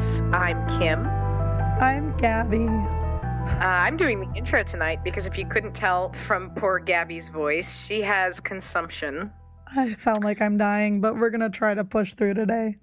[0.00, 0.22] Tendencies.
[0.32, 1.06] I'm Kim.
[1.06, 2.66] I'm Gabby.
[2.66, 7.86] Uh, I'm doing the intro tonight because if you couldn't tell from poor Gabby's voice,
[7.86, 9.30] she has consumption.
[9.76, 12.78] I sound like I'm dying, but we're going to try to push through today.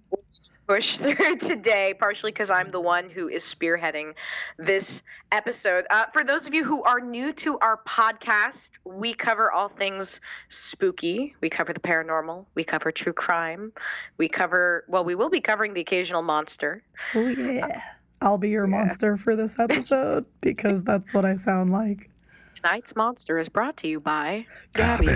[0.67, 4.17] Push through today, partially because I'm the one who is spearheading
[4.57, 5.85] this episode.
[5.90, 10.20] Uh, for those of you who are new to our podcast, we cover all things
[10.49, 11.35] spooky.
[11.40, 12.45] We cover the paranormal.
[12.53, 13.71] We cover true crime.
[14.17, 16.84] We cover, well, we will be covering the occasional monster.
[17.15, 17.81] Oh, yeah.
[18.21, 18.77] I'll be your Yeah.
[18.77, 22.09] monster for this episode because that's what I sound like.
[22.55, 25.07] Tonight's monster is brought to you by Gabby.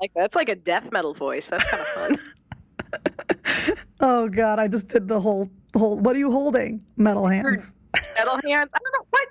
[0.00, 1.48] Like that's like a death metal voice.
[1.48, 2.16] That's kind of fun.
[4.00, 6.84] Oh god, I just did the whole whole what are you holding?
[6.96, 7.74] Metal hands.
[8.18, 8.70] metal hands.
[8.74, 9.28] I don't know what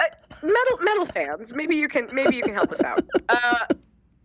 [0.00, 0.04] uh,
[0.42, 1.54] metal metal fans.
[1.54, 3.04] Maybe you can maybe you can help us out.
[3.28, 3.66] Uh,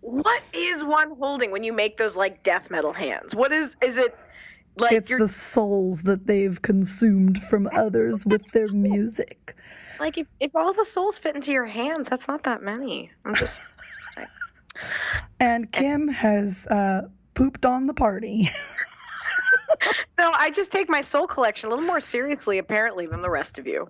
[0.02, 3.36] what is one holding when you make those like death metal hands?
[3.36, 4.16] What is is it
[4.78, 4.94] like?
[4.94, 9.56] It's you're the souls that they've consumed from others with their music.
[10.00, 13.12] like if if all the souls fit into your hands, that's not that many.
[13.26, 13.62] I'm just.
[14.16, 14.20] just.
[15.40, 18.50] And Kim has uh, pooped on the party.
[20.20, 23.58] No, I just take my soul collection a little more seriously, apparently, than the rest
[23.58, 23.90] of you.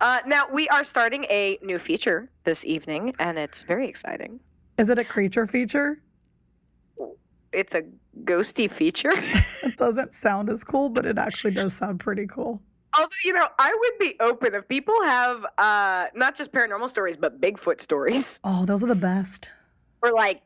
[0.00, 4.38] Uh, now, we are starting a new feature this evening, and it's very exciting.
[4.78, 6.00] Is it a creature feature?
[7.52, 7.82] It's a
[8.22, 9.12] ghosty feature.
[9.64, 12.62] It doesn't sound as cool, but it actually does sound pretty cool.
[12.96, 17.16] Although, you know, I would be open if people have uh, not just paranormal stories,
[17.16, 19.50] but Bigfoot stories, Oh, those are the best.
[20.02, 20.42] or like,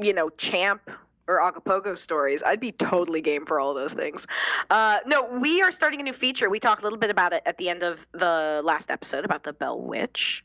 [0.00, 0.90] you know, Champ
[1.26, 2.42] or Ogopogo stories.
[2.42, 4.26] I'd be totally game for all those things.
[4.70, 6.48] Uh, no, we are starting a new feature.
[6.48, 9.42] We talked a little bit about it at the end of the last episode about
[9.42, 10.44] the Bell Witch,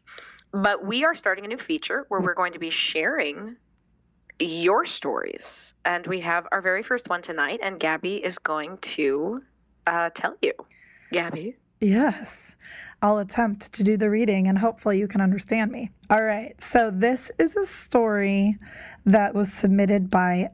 [0.52, 3.56] but we are starting a new feature where we're going to be sharing
[4.40, 7.60] your stories, and we have our very first one tonight.
[7.64, 9.42] And Gabby is going to
[9.88, 10.54] uh, tell you.
[11.12, 11.56] Gabby.
[11.80, 12.56] Yes.
[13.02, 15.92] I'll attempt to do the reading and hopefully you can understand me.
[16.10, 16.60] All right.
[16.62, 18.58] So, this is a story
[19.06, 20.50] that was submitted by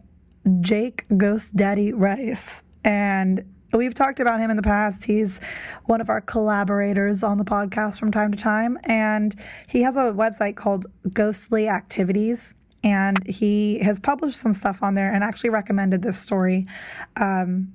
[0.62, 2.64] Jake Ghost Daddy Rice.
[2.84, 5.06] And we've talked about him in the past.
[5.06, 5.40] He's
[5.86, 8.78] one of our collaborators on the podcast from time to time.
[8.84, 9.36] And
[9.68, 12.56] he has a website called Ghostly Activities.
[12.84, 16.66] And he has published some stuff on there and actually recommended this story.
[17.18, 17.74] Um,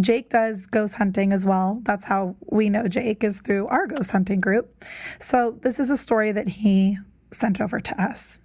[0.00, 1.80] Jake does ghost hunting as well.
[1.84, 4.84] That's how we know Jake is through our ghost hunting group.
[5.20, 6.98] So this is a story that he
[7.30, 8.40] sent over to us.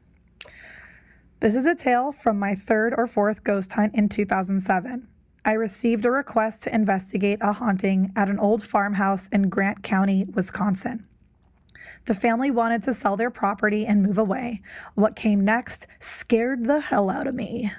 [1.40, 5.08] This is a tale from my third or fourth ghost hunt in 2007.
[5.46, 10.26] I received a request to investigate a haunting at an old farmhouse in Grant County,
[10.34, 11.06] Wisconsin.
[12.06, 14.64] The family wanted to sell their property and move away.
[14.96, 17.72] What came next scared the hell out of me.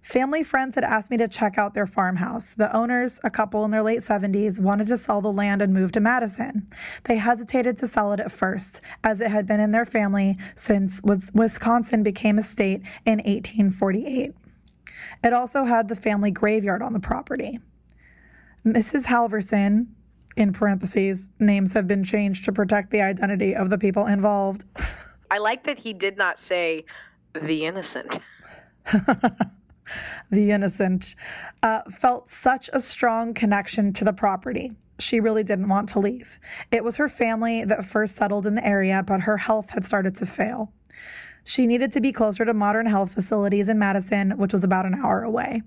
[0.00, 2.54] Family friends had asked me to check out their farmhouse.
[2.54, 5.92] The owners, a couple in their late 70s, wanted to sell the land and move
[5.92, 6.68] to Madison.
[7.04, 11.02] They hesitated to sell it at first, as it had been in their family since
[11.02, 14.32] Wisconsin became a state in 1848.
[15.24, 17.58] It also had the family graveyard on the property.
[18.64, 19.06] Mrs.
[19.06, 19.88] Halverson,
[20.36, 24.64] in parentheses, names have been changed to protect the identity of the people involved.
[25.30, 26.84] I like that he did not say
[27.34, 28.18] the innocent.
[30.30, 31.14] the innocent,
[31.62, 34.72] uh, felt such a strong connection to the property.
[34.98, 36.40] She really didn't want to leave.
[36.72, 40.14] It was her family that first settled in the area, but her health had started
[40.16, 40.72] to fail.
[41.44, 44.94] She needed to be closer to modern health facilities in Madison, which was about an
[44.94, 45.62] hour away.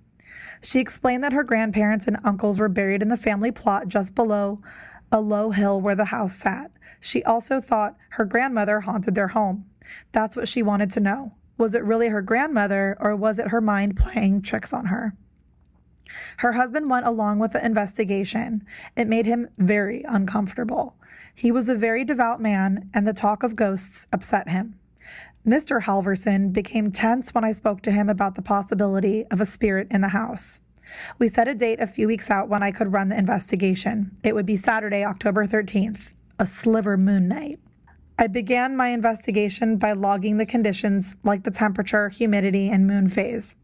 [0.61, 4.61] She explained that her grandparents and uncles were buried in the family plot just below
[5.11, 6.71] a low hill where the house sat.
[6.99, 9.65] She also thought her grandmother haunted their home.
[10.11, 11.33] That's what she wanted to know.
[11.61, 15.13] Was it really her grandmother, or was it her mind playing tricks on her?
[16.37, 18.65] Her husband went along with the investigation.
[18.97, 20.95] It made him very uncomfortable.
[21.35, 24.79] He was a very devout man, and the talk of ghosts upset him.
[25.45, 25.83] Mr.
[25.83, 30.01] Halverson became tense when I spoke to him about the possibility of a spirit in
[30.01, 30.61] the house.
[31.19, 34.17] We set a date a few weeks out when I could run the investigation.
[34.23, 37.59] It would be Saturday, October 13th, a sliver moon night.
[38.17, 43.55] I began my investigation by logging the conditions like the temperature, humidity, and moon phase.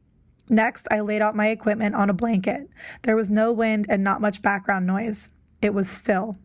[0.50, 2.70] Next, I laid out my equipment on a blanket.
[3.04, 5.30] There was no wind and not much background noise.
[5.62, 6.38] It was still.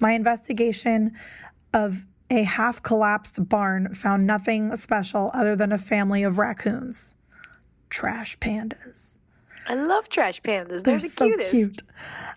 [0.00, 1.16] My investigation
[1.72, 7.16] of a half collapsed barn found nothing special other than a family of raccoons.
[7.88, 9.17] Trash pandas.
[9.68, 10.82] I love trash pandas.
[10.82, 11.50] They're, the so cutest.
[11.50, 11.78] cute.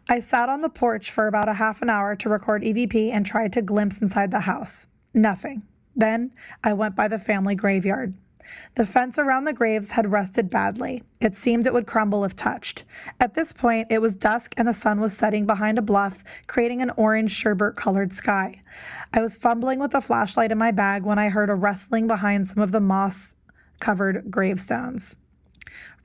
[0.09, 3.25] I sat on the porch for about a half an hour to record EVP and
[3.25, 4.87] tried to glimpse inside the house.
[5.13, 5.63] Nothing.
[5.95, 8.15] Then I went by the family graveyard.
[8.75, 11.03] The fence around the graves had rusted badly.
[11.21, 12.83] It seemed it would crumble if touched.
[13.19, 16.81] At this point, it was dusk and the sun was setting behind a bluff, creating
[16.81, 18.61] an orange sherbet colored sky.
[19.13, 22.47] I was fumbling with the flashlight in my bag when I heard a rustling behind
[22.47, 23.35] some of the moss
[23.79, 25.15] covered gravestones.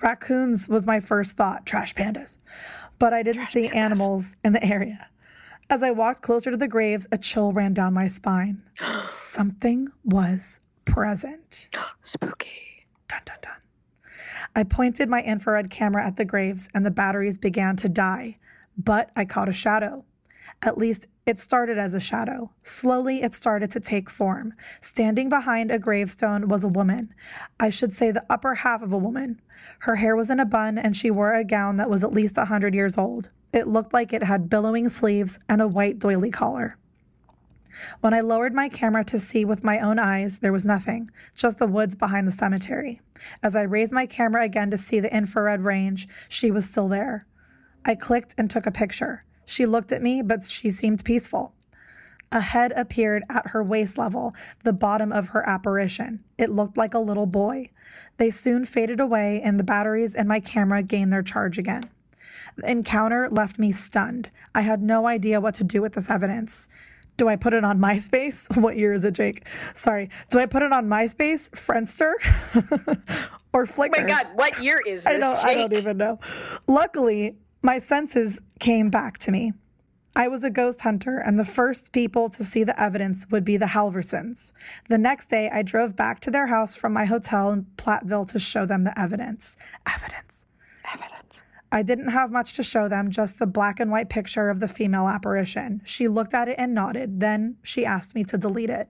[0.01, 2.39] Raccoons was my first thought, trash pandas.
[2.99, 5.09] But I didn't see animals in the area.
[5.69, 8.63] As I walked closer to the graves, a chill ran down my spine.
[9.05, 11.69] Something was present.
[12.03, 12.85] Spooky.
[13.09, 13.53] Dun, dun, dun.
[14.55, 18.39] I pointed my infrared camera at the graves and the batteries began to die,
[18.79, 20.05] but I caught a shadow.
[20.63, 22.51] At least it started as a shadow.
[22.63, 24.55] Slowly, it started to take form.
[24.81, 27.15] Standing behind a gravestone was a woman.
[27.61, 29.41] I should say the upper half of a woman.
[29.81, 32.39] Her hair was in a bun and she wore a gown that was at least
[32.39, 33.31] a hundred years old.
[33.53, 36.79] It looked like it had billowing sleeves and a white doily collar.
[38.01, 41.59] When I lowered my camera to see with my own eyes, there was nothing, just
[41.59, 43.03] the woods behind the cemetery.
[43.43, 47.27] As I raised my camera again to see the infrared range, she was still there.
[47.85, 49.26] I clicked and took a picture.
[49.47, 51.55] She looked at me, but she seemed peaceful.
[52.33, 54.35] A head appeared at her waist level,
[54.65, 56.25] the bottom of her apparition.
[56.37, 57.71] It looked like a little boy.
[58.19, 61.85] They soon faded away, and the batteries in my camera gained their charge again.
[62.57, 64.31] The encounter left me stunned.
[64.55, 66.69] I had no idea what to do with this evidence.
[67.17, 68.61] Do I put it on MySpace?
[68.61, 69.47] What year is it, Jake?
[69.75, 70.11] Sorry.
[70.31, 72.15] Do I put it on MySpace, Friendster,
[73.53, 73.99] or Flickr?
[73.99, 75.07] Oh my God, what year is this?
[75.07, 76.19] I don't, I don't even know.
[76.67, 79.53] Luckily, my senses came back to me.
[80.15, 83.57] I was a ghost hunter, and the first people to see the evidence would be
[83.57, 84.53] the Halversons.
[84.89, 88.39] The next day, I drove back to their house from my hotel in Platteville to
[88.39, 89.59] show them the evidence.
[89.85, 90.47] Evidence.
[90.95, 91.43] Evidence.
[91.73, 94.69] I didn't have much to show them, just the black and white picture of the
[94.69, 95.83] female apparition.
[95.85, 97.19] She looked at it and nodded.
[97.19, 98.89] Then she asked me to delete it.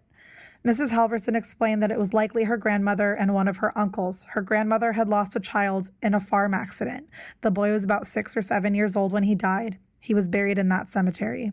[0.67, 0.91] Mrs.
[0.91, 4.27] Halverson explained that it was likely her grandmother and one of her uncles.
[4.31, 7.07] Her grandmother had lost a child in a farm accident.
[7.43, 9.79] The boy was about six or seven years old when he died.
[10.01, 11.53] He was buried in that cemetery.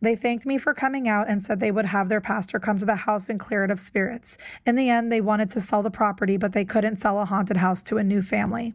[0.00, 2.86] They thanked me for coming out and said they would have their pastor come to
[2.86, 4.38] the house and clear it of spirits.
[4.64, 7.56] In the end, they wanted to sell the property, but they couldn't sell a haunted
[7.56, 8.74] house to a new family.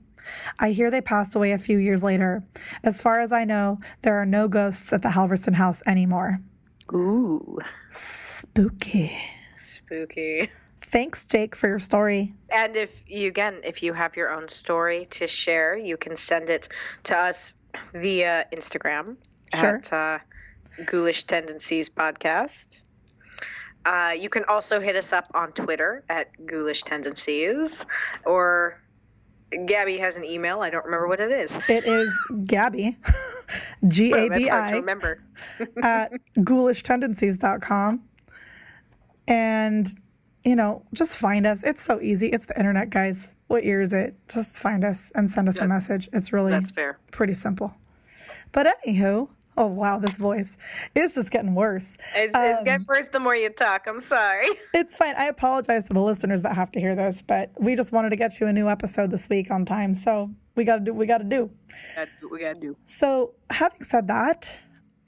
[0.60, 2.44] I hear they passed away a few years later.
[2.84, 6.42] As far as I know, there are no ghosts at the Halverson house anymore.
[6.94, 7.58] Ooh,
[7.90, 9.18] Spooky.
[9.52, 10.50] Spooky.
[10.82, 12.34] Thanks, Jake, for your story.
[12.54, 16.50] And if you again, if you have your own story to share, you can send
[16.50, 16.68] it
[17.04, 17.56] to us
[17.94, 19.16] via Instagram
[19.56, 19.76] Sure.
[19.78, 20.20] at uh,
[20.86, 22.84] Ghoulish Tendencies Podcast.
[23.86, 27.86] Uh, you can also hit us up on Twitter at Ghoulish Tendencies,
[28.26, 28.80] or
[29.66, 30.62] Gabby has an email.
[30.62, 31.68] I don't remember what it is.
[31.70, 32.14] It is
[32.46, 32.98] Gabby,
[33.88, 35.24] G A B hard to remember.
[35.82, 38.04] at ghoulishtetendencies.com.
[39.28, 39.88] And,
[40.44, 41.64] you know, just find us.
[41.64, 42.28] It's so easy.
[42.28, 43.36] It's the internet, guys.
[43.48, 44.16] What year is it?
[44.28, 46.10] Just find us and send us a message.
[46.14, 47.00] It's really That's fair.
[47.12, 47.74] pretty simple.
[48.52, 50.58] But anywho, oh wow, this voice
[50.96, 51.98] is just getting worse.
[52.16, 53.86] It's, it's Um, getting worse the more you talk.
[53.88, 54.48] I'm sorry.
[54.74, 55.14] It's fine.
[55.18, 58.16] I apologize to the listeners that have to hear this, but we just wanted to
[58.16, 59.94] get you a new episode this week on time.
[59.94, 61.50] So we got to do we got to do.
[61.96, 62.76] That's what we gotta do.
[62.84, 64.58] So, having said that,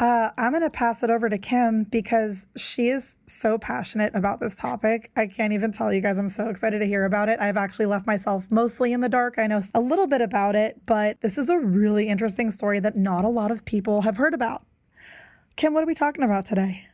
[0.03, 4.41] uh, I'm going to pass it over to Kim because she is so passionate about
[4.41, 5.09] this topic.
[5.15, 6.19] I can't even tell you guys.
[6.19, 7.39] I'm so excited to hear about it.
[7.39, 9.35] I've actually left myself mostly in the dark.
[9.37, 12.97] I know a little bit about it, but this is a really interesting story that
[12.97, 14.65] not a lot of people have heard about.
[15.55, 16.85] Kim, what are we talking about today?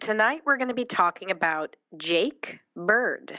[0.00, 3.38] Tonight we're going to be talking about Jake Bird.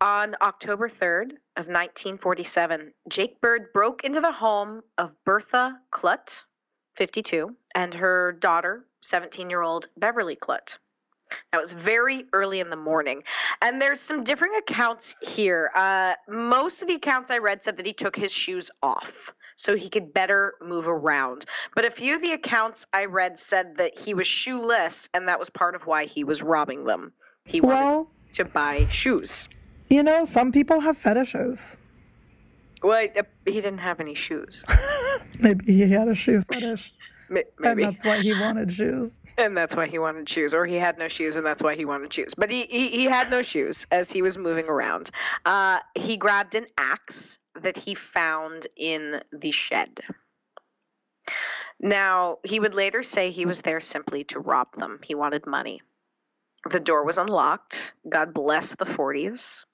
[0.00, 6.44] On October 3rd of 1947, Jake Bird broke into the home of Bertha Kludt,
[6.96, 10.78] 52, and her daughter, 17-year-old Beverly Kludt.
[11.52, 13.24] That was very early in the morning.
[13.60, 15.70] And there's some different accounts here.
[15.74, 19.74] Uh, most of the accounts I read said that he took his shoes off so
[19.74, 21.44] he could better move around.
[21.74, 25.38] But a few of the accounts I read said that he was shoeless and that
[25.40, 27.12] was part of why he was robbing them.
[27.44, 29.48] He wanted Well, to buy shoes.
[29.88, 31.78] you know, some people have fetishes.
[32.82, 33.08] Well,
[33.46, 34.64] he didn't have any shoes.
[35.40, 37.84] Maybe he had a shoe fetish, Ma- and Maybe.
[37.84, 39.16] that's why he wanted shoes.
[39.38, 41.84] And that's why he wanted shoes, or he had no shoes, and that's why he
[41.84, 42.34] wanted shoes.
[42.34, 45.10] But he, he, he had no shoes as he was moving around.
[45.44, 50.00] Uh, he grabbed an axe that he found in the shed.
[51.78, 55.00] Now, he would later say he was there simply to rob them.
[55.02, 55.80] He wanted money.
[56.70, 57.92] The door was unlocked.
[58.08, 59.66] God bless the 40s.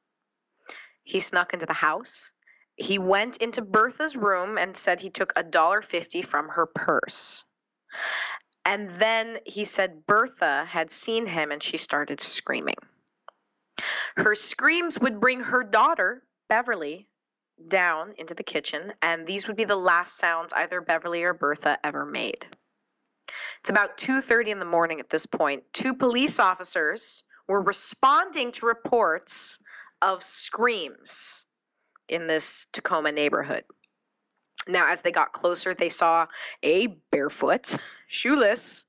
[1.05, 2.33] He snuck into the house.
[2.77, 7.45] He went into Bertha's room and said he took a dollar fifty from her purse.
[8.65, 12.77] And then he said Bertha had seen him and she started screaming.
[14.17, 17.09] Her screams would bring her daughter, Beverly,
[17.69, 21.79] down into the kitchen, and these would be the last sounds either Beverly or Bertha
[21.85, 22.47] ever made.
[23.61, 25.73] It's about 2:30 in the morning at this point.
[25.73, 29.63] Two police officers were responding to reports
[30.01, 31.45] of screams
[32.13, 33.65] in this Tacoma neighborhood.
[34.69, 36.27] Now, as they got closer, they saw
[36.63, 37.75] a barefoot,
[38.07, 38.87] shoeless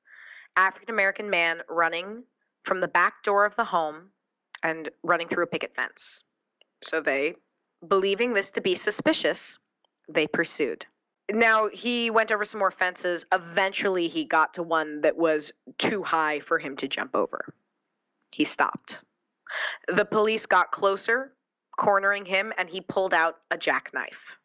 [0.55, 2.23] African American man running
[2.63, 4.11] from the back door of the home
[4.61, 6.23] and running through a picket fence.
[6.81, 7.35] So they,
[7.85, 9.59] believing this to be suspicious,
[10.07, 10.85] they pursued.
[11.31, 13.25] Now, he went over some more fences.
[13.31, 17.53] Eventually, he got to one that was too high for him to jump over.
[18.33, 19.03] He stopped.
[19.87, 21.33] The police got closer,
[21.77, 24.37] cornering him, and he pulled out a jackknife.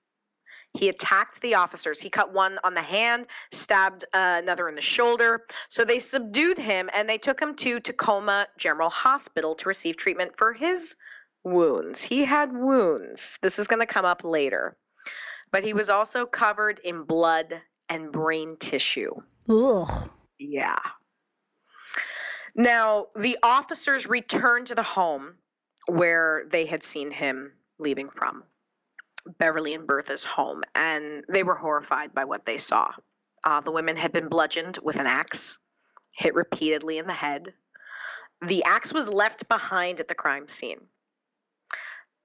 [0.75, 2.01] He attacked the officers.
[2.01, 5.45] He cut one on the hand, stabbed uh, another in the shoulder.
[5.69, 10.37] So they subdued him and they took him to Tacoma General Hospital to receive treatment
[10.37, 10.97] for his
[11.43, 12.05] wounds.
[12.05, 13.39] He had wounds.
[13.43, 14.77] This is going to come up later.
[15.51, 17.53] But he was also covered in blood
[17.89, 19.15] and brain tissue.
[19.49, 20.11] Ugh.
[20.39, 20.79] Yeah.
[22.55, 25.35] Now, the officers returned to the home
[25.89, 28.45] where they had seen him leaving from.
[29.39, 32.91] Beverly and Bertha's home, and they were horrified by what they saw.
[33.45, 35.59] Uh, the women had been bludgeoned with an axe,
[36.13, 37.53] hit repeatedly in the head.
[38.41, 40.81] The axe was left behind at the crime scene.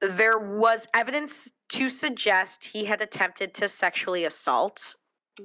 [0.02, 4.96] There was evidence to suggest he had attempted to sexually assault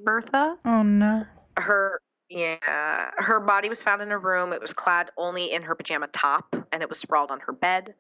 [0.04, 0.58] Bertha.
[0.64, 1.26] Oh no.
[1.56, 4.52] Her yeah, her body was found in a room.
[4.52, 7.94] It was clad only in her pajama top, and it was sprawled on her bed.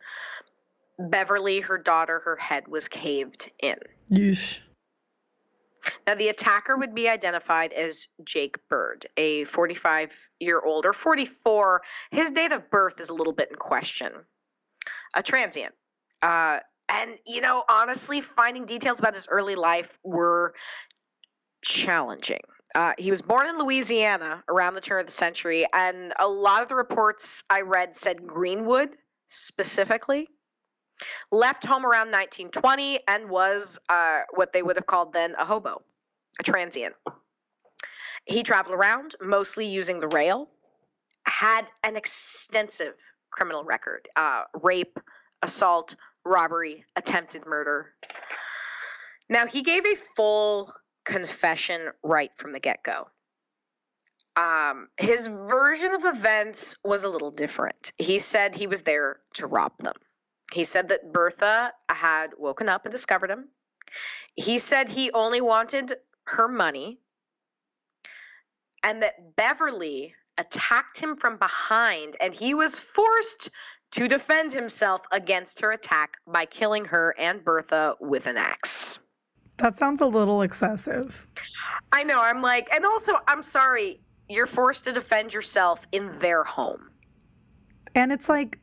[0.98, 3.76] Beverly, her daughter, her head was caved in.
[4.10, 4.60] Yeesh.
[6.06, 11.82] Now, the attacker would be identified as Jake Bird, a 45 year old or 44.
[12.10, 14.12] His date of birth is a little bit in question.
[15.14, 15.72] A transient.
[16.20, 16.58] Uh,
[16.88, 20.54] and, you know, honestly, finding details about his early life were
[21.62, 22.40] challenging.
[22.74, 26.62] Uh, he was born in Louisiana around the turn of the century, and a lot
[26.62, 28.96] of the reports I read said Greenwood
[29.26, 30.28] specifically
[31.30, 35.82] left home around 1920 and was uh, what they would have called then a hobo,
[36.40, 36.94] a transient.
[38.24, 40.50] He traveled around, mostly using the rail,
[41.26, 42.94] had an extensive
[43.30, 44.98] criminal record uh, rape,
[45.42, 47.94] assault, robbery, attempted murder.
[49.30, 50.72] Now, he gave a full
[51.08, 53.06] confession right from the get go.
[54.36, 57.92] Um, his version of events was a little different.
[57.96, 59.94] He said he was there to rob them.
[60.52, 63.48] He said that Bertha had woken up and discovered him.
[64.36, 65.94] He said he only wanted
[66.26, 67.00] her money
[68.84, 73.50] and that Beverly attacked him from behind and he was forced
[73.92, 79.00] to defend himself against her attack by killing her and Bertha with an axe.
[79.58, 81.26] That sounds a little excessive.
[81.92, 82.20] I know.
[82.22, 86.90] I'm like, and also, I'm sorry, you're forced to defend yourself in their home.
[87.94, 88.58] And it's like,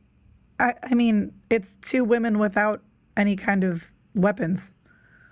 [0.58, 2.82] I, I mean, it's two women without
[3.16, 4.72] any kind of weapons.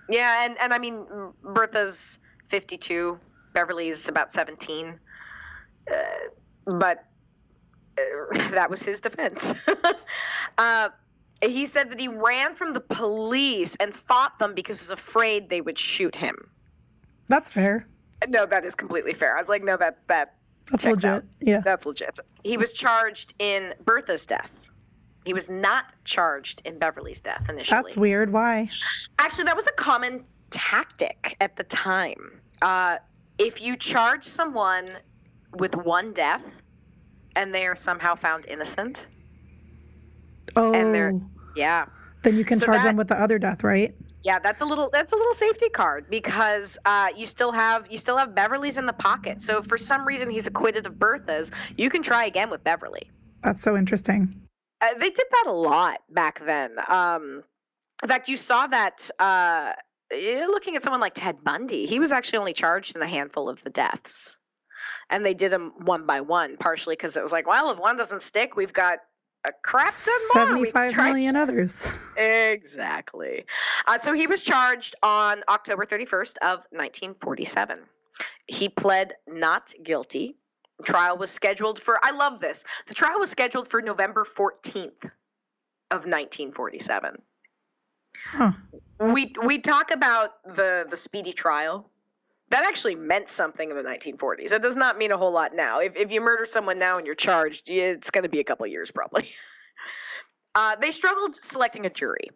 [0.09, 1.05] Yeah, and, and I mean,
[1.43, 3.19] Bertha's 52,
[3.53, 4.99] Beverly's about 17.
[5.89, 5.93] Uh,
[6.65, 7.05] but
[7.97, 8.01] uh,
[8.51, 9.67] that was his defense.
[10.57, 10.89] uh,
[11.43, 15.49] he said that he ran from the police and fought them because he was afraid
[15.49, 16.49] they would shoot him.
[17.27, 17.87] That's fair.
[18.29, 19.35] No, that is completely fair.
[19.35, 20.35] I was like, no, that that
[20.71, 21.05] That's legit.
[21.05, 21.23] out.
[21.41, 21.59] Yeah.
[21.59, 22.19] That's legit.
[22.43, 24.69] He was charged in Bertha's death.
[25.25, 27.81] He was not charged in Beverly's death initially.
[27.81, 28.31] That's weird.
[28.31, 28.69] Why?
[29.17, 32.39] Actually, that was a common tactic at the time.
[32.61, 32.97] Uh,
[33.39, 34.87] if you charge someone
[35.51, 36.61] with one death
[37.35, 39.07] and they are somehow found innocent,
[40.55, 41.19] Oh, And they're-
[41.55, 41.85] yeah,
[42.23, 43.93] then you can So charge that- them with the other death, right?
[44.23, 47.97] yeah, that's a little that's a little safety card because uh, you still have you
[47.99, 49.41] still have Beverly's in the pocket.
[49.41, 53.09] So if for some reason he's acquitted of Bertha's, you can try again with Beverly.
[53.43, 54.33] That's so interesting.
[54.81, 56.75] Uh, they did that a lot back then.
[56.89, 57.43] Um,
[58.03, 59.71] in fact, you saw that uh,
[60.11, 61.85] eh, looking at someone like Ted Bundy.
[61.85, 64.37] He was actually only charged in a handful of the deaths,
[65.09, 67.95] and they did them one by one, partially because it was like, well, if one
[67.95, 68.99] doesn't stick, we've got
[69.47, 69.93] a crap
[70.33, 70.59] ton more.
[70.59, 71.91] We can Seventy-five try million others.
[72.17, 73.45] Exactly.
[73.85, 77.79] Uh, so he was charged on October 31st of 1947.
[78.47, 80.37] He pled not guilty.
[80.83, 82.63] Trial was scheduled for I love this.
[82.87, 85.03] The trial was scheduled for November 14th
[85.91, 87.21] of 1947.
[88.17, 88.51] Huh.
[88.99, 91.89] We we talk about the the speedy trial.
[92.55, 94.51] That actually meant something in the 1940s.
[94.51, 95.81] That does not mean a whole lot now.
[95.81, 98.65] If if you murder someone now and you're charged, it's going to be a couple
[98.65, 99.27] years probably.
[100.57, 102.29] Uh, they struggled selecting a jury.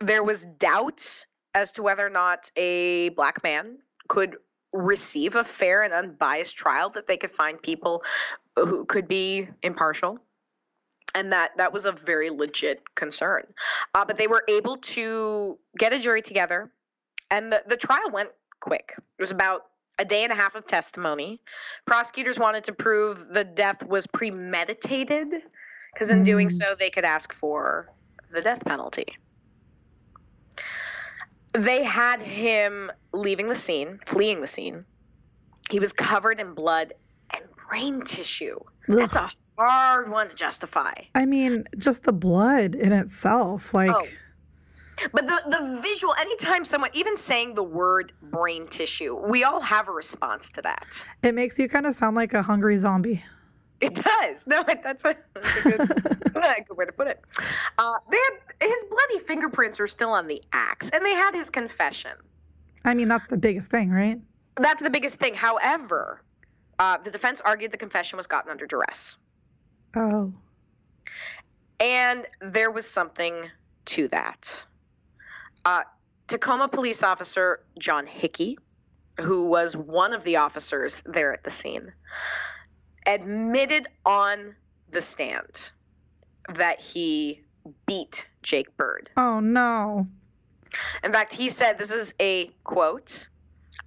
[0.00, 1.26] There was doubt
[1.56, 4.36] as to whether or not a black man could
[4.72, 8.04] receive a fair and unbiased trial, that they could find people
[8.54, 10.20] who could be impartial.
[11.16, 13.42] And that that was a very legit concern.
[13.92, 16.70] Uh, but they were able to get a jury together,
[17.28, 18.30] and the, the trial went
[18.64, 18.94] quick.
[18.96, 19.66] It was about
[19.98, 21.40] a day and a half of testimony.
[21.86, 25.32] Prosecutors wanted to prove the death was premeditated,
[25.92, 26.52] because in doing Mm.
[26.52, 27.90] so, they could ask for
[28.30, 29.06] the death penalty.
[31.52, 34.84] They had him leaving the scene, fleeing the scene.
[35.70, 36.92] He was covered in blood
[37.32, 38.58] and brain tissue.
[38.88, 40.92] That's a hard one to justify.
[41.14, 44.06] I mean, just the blood in itself, like, Oh.
[45.12, 49.88] But the, the visual, anytime someone, even saying the word brain tissue, we all have
[49.88, 51.06] a response to that.
[51.22, 53.22] it makes you kind of sound like a hungry zombie.
[53.80, 54.46] It does.
[54.46, 55.84] No, that's a, that's a good, a
[56.68, 57.20] good way to put it.
[57.78, 61.50] Uh, they had, his bloody fingerprints are still on the axe, and they had his
[61.50, 62.12] confession.
[62.84, 64.20] I mean, that's the biggest thing, right?
[64.56, 65.34] That's the biggest thing.
[65.34, 66.20] However,
[66.78, 69.18] uh, the defense argued the confession was gotten under duress.
[69.96, 70.32] Oh.
[71.80, 73.34] And there was something
[73.86, 74.66] to that.
[75.64, 75.82] Uh,
[76.26, 78.58] Tacoma police officer John Hickey,
[79.20, 81.92] who was one of the officers there at the scene,
[83.06, 84.56] admitted on
[84.90, 85.72] the stand
[86.54, 87.42] that he
[87.86, 89.10] beat Jake Bird.
[89.16, 90.06] Oh, no.
[91.02, 93.28] In fact, he said this is a quote.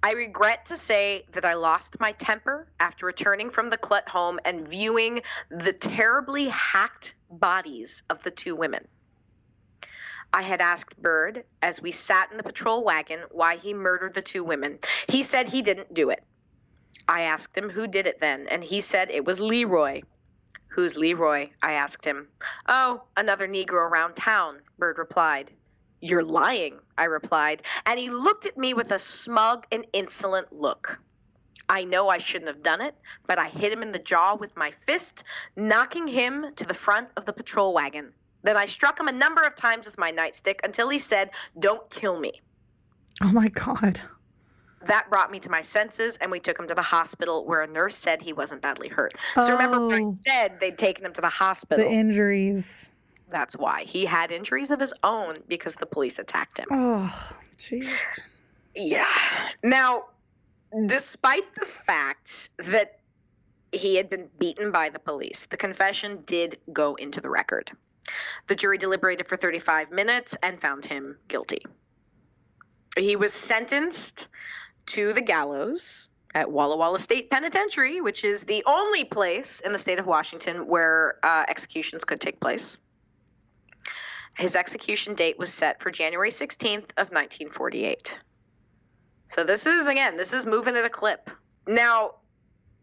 [0.02, 4.38] I regret to say that I lost my temper after returning from the Kludt home
[4.44, 5.20] and viewing
[5.50, 8.86] the terribly hacked bodies of the two women.
[10.32, 14.22] I had asked Bird as we sat in the patrol wagon why he murdered the
[14.22, 14.78] two women.
[15.08, 16.22] He said he didn't do it.
[17.08, 20.02] I asked him who did it then, and he said it was Leroy.
[20.68, 21.50] Who's Leroy?
[21.62, 22.28] I asked him.
[22.66, 25.50] Oh, another Negro around town, Bird replied.
[26.00, 31.00] You're lying, I replied, and he looked at me with a smug and insolent look.
[31.68, 32.94] I know I shouldn't have done it,
[33.26, 35.24] but I hit him in the jaw with my fist,
[35.56, 38.14] knocking him to the front of the patrol wagon.
[38.42, 41.88] Then I struck him a number of times with my nightstick until he said, Don't
[41.90, 42.32] kill me.
[43.20, 44.00] Oh, my God.
[44.86, 47.66] That brought me to my senses, and we took him to the hospital where a
[47.66, 49.16] nurse said he wasn't badly hurt.
[49.16, 50.12] So remember, I Oh.
[50.12, 51.84] said they'd taken him to the hospital.
[51.84, 52.92] The injuries.
[53.28, 53.82] That's why.
[53.82, 56.66] He had injuries of his own because the police attacked him.
[56.70, 58.38] Oh, jeez.
[58.76, 59.06] Yeah.
[59.64, 60.04] Now,
[60.86, 63.00] despite the fact that
[63.72, 67.72] he had been beaten by the police, the confession did go into the record.
[68.46, 71.64] The jury deliberated for 35 minutes and found him guilty.
[72.96, 74.28] He was sentenced
[74.86, 79.78] to the gallows at Walla Walla State Penitentiary, which is the only place in the
[79.78, 82.78] state of Washington where uh, executions could take place.
[84.36, 88.20] His execution date was set for January 16th of 1948.
[89.26, 91.28] So this is again, this is moving at a clip.
[91.66, 92.12] Now,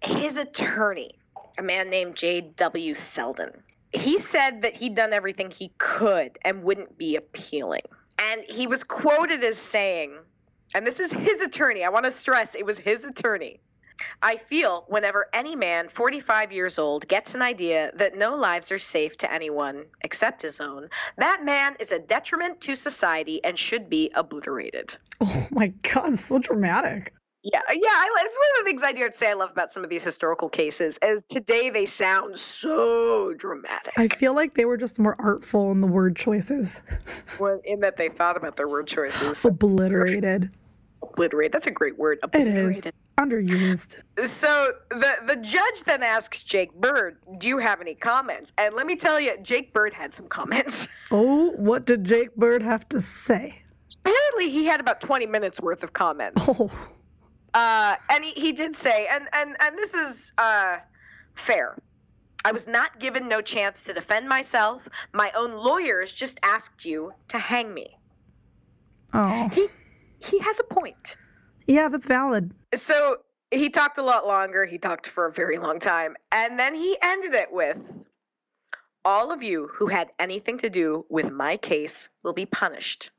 [0.02, 1.12] his attorney,
[1.58, 2.94] a man named J.W.
[2.94, 3.64] Selden,
[3.96, 7.84] he said that he'd done everything he could and wouldn't be appealing.
[8.22, 10.18] And he was quoted as saying,
[10.74, 13.60] and this is his attorney, I want to stress it was his attorney.
[14.22, 18.80] I feel whenever any man 45 years old gets an idea that no lives are
[18.80, 23.90] safe to anyone except his own, that man is a detriment to society and should
[23.90, 24.96] be obliterated.
[25.22, 26.20] Oh, my God.
[26.20, 27.14] So dramatic.
[27.48, 29.84] Yeah, yeah, I, it's one of the things I dare say I love about some
[29.84, 30.98] of these historical cases.
[31.04, 35.80] As today they sound so dramatic, I feel like they were just more artful in
[35.80, 36.82] the word choices.
[37.38, 39.46] when- in that they thought about their word choices.
[39.46, 40.50] Obliterated.
[41.04, 41.52] Obliterate.
[41.52, 42.18] That's a great word.
[42.34, 42.80] It is.
[42.80, 42.94] Obliterated.
[43.20, 44.02] Underused.
[44.28, 48.86] So the the judge then asks Jake Bird, "Do you have any comments?" And let
[48.88, 51.08] me tell you, Jake Bird had some comments.
[51.12, 53.62] Oh, what did Jake Bird have to say?
[54.04, 56.50] Apparently, he had about twenty minutes worth of comments.
[56.60, 56.70] Oh,
[57.56, 60.78] Uh, and he, he did say, and and and this is uh,
[61.34, 61.76] fair.
[62.44, 64.88] I was not given no chance to defend myself.
[65.14, 67.98] My own lawyers just asked you to hang me.
[69.14, 69.50] oh.
[69.54, 69.68] He
[70.22, 71.16] he has a point.
[71.66, 72.52] Yeah, that's valid.
[72.76, 73.18] So
[73.52, 74.66] he talked a lot longer.
[74.66, 76.16] He talked for a very long time.
[76.32, 78.06] And then he ended it with
[79.06, 83.12] All of you who had anything to do with my case will be punished.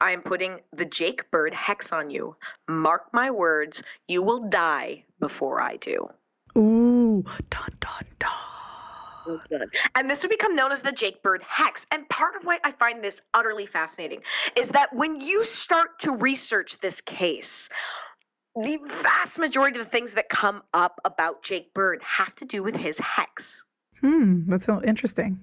[0.00, 2.36] I am putting the Jake Bird hex on you.
[2.68, 6.08] Mark my words, you will die before I do.
[6.56, 9.68] Ooh, dun dun dun.
[9.96, 11.86] And this would become known as the Jake Bird hex.
[11.92, 14.22] And part of why I find this utterly fascinating
[14.56, 17.68] is that when you start to research this case,
[18.54, 22.62] the vast majority of the things that come up about Jake Bird have to do
[22.62, 23.64] with his hex.
[24.00, 25.40] Hmm, that's so interesting.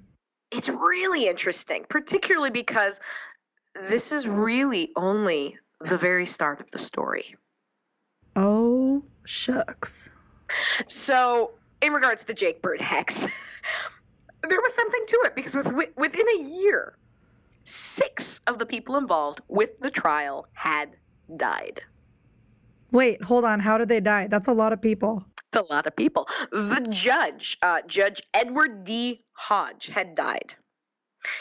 [0.51, 3.01] it's really interesting, particularly because
[3.73, 7.35] this is really only the very start of the story.
[8.35, 10.09] Oh, shucks.
[10.87, 13.23] So, in regards to the Jake Bird hex,
[14.49, 16.97] there was something to it because with, within a year,
[17.63, 20.95] six of the people involved with the trial had
[21.35, 21.79] died.
[22.91, 23.59] Wait, hold on.
[23.59, 24.27] How did they die?
[24.27, 25.25] That's a lot of people.
[25.47, 26.27] It's a lot of people.
[26.51, 29.21] The judge, uh, Judge Edward D.
[29.33, 30.55] Hodge, had died.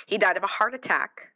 [0.06, 1.31] He died of a heart attack.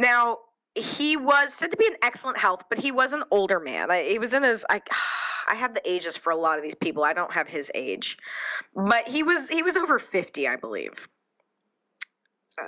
[0.00, 0.38] Now,
[0.74, 3.90] he was said to be in excellent health, but he was an older man.
[3.90, 4.80] I, he was in his I,
[5.48, 7.04] I have the ages for a lot of these people.
[7.04, 8.16] I don't have his age,
[8.74, 11.06] but he was he was over fifty, I believe.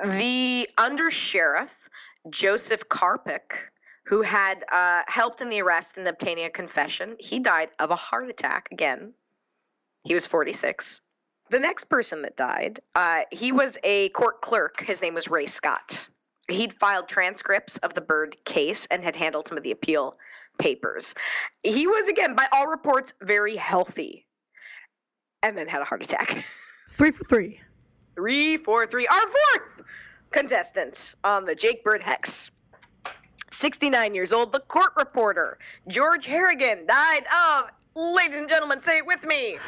[0.05, 1.89] The under sheriff
[2.29, 3.57] Joseph Karpik,
[4.05, 7.97] who had uh, helped in the arrest and obtaining a confession, he died of a
[7.97, 9.15] heart attack again.
[10.05, 11.01] He was forty six.
[11.49, 14.81] The next person that died, uh, he was a court clerk.
[14.81, 16.09] His name was Ray Scott
[16.49, 20.17] he'd filed transcripts of the Bird case and had handled some of the appeal
[20.59, 21.15] papers.
[21.63, 24.27] He was, again, by all reports, very healthy
[25.43, 26.29] and then had a heart attack.
[26.91, 27.61] Three for three.
[28.15, 29.07] Three for three.
[29.07, 29.83] Our fourth
[30.31, 32.51] contestant on the Jake Bird Hex.
[33.51, 39.07] 69 years old, the court reporter, George Harrigan, died of, ladies and gentlemen, say it
[39.07, 39.59] with me,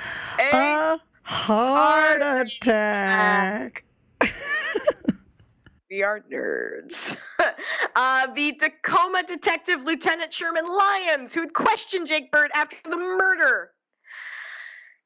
[0.41, 3.85] a, a heart, heart attack.
[5.95, 7.17] We are nerds.
[7.95, 13.71] uh, the Tacoma detective Lieutenant Sherman Lyons, who'd questioned Jake Bird after the murder.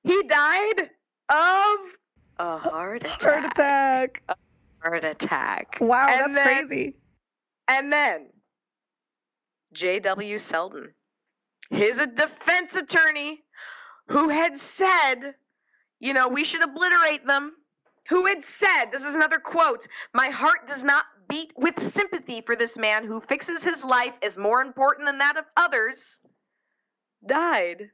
[0.03, 0.89] He died
[1.29, 1.79] of
[2.39, 3.21] a heart attack.
[3.21, 4.23] Heart attack.
[4.31, 4.37] A
[4.83, 5.77] heart attack.
[5.79, 6.95] Wow, and that's then, crazy.
[7.69, 8.31] And then
[9.75, 10.39] J.W.
[10.39, 10.95] Selden,
[11.69, 13.43] his defense attorney,
[14.07, 15.35] who had said,
[16.01, 17.53] you know, we should obliterate them
[18.09, 22.57] who had said, this is another quote, my heart does not beat with sympathy for
[22.57, 26.21] this man who fixes his life as more important than that of others,
[27.25, 27.91] died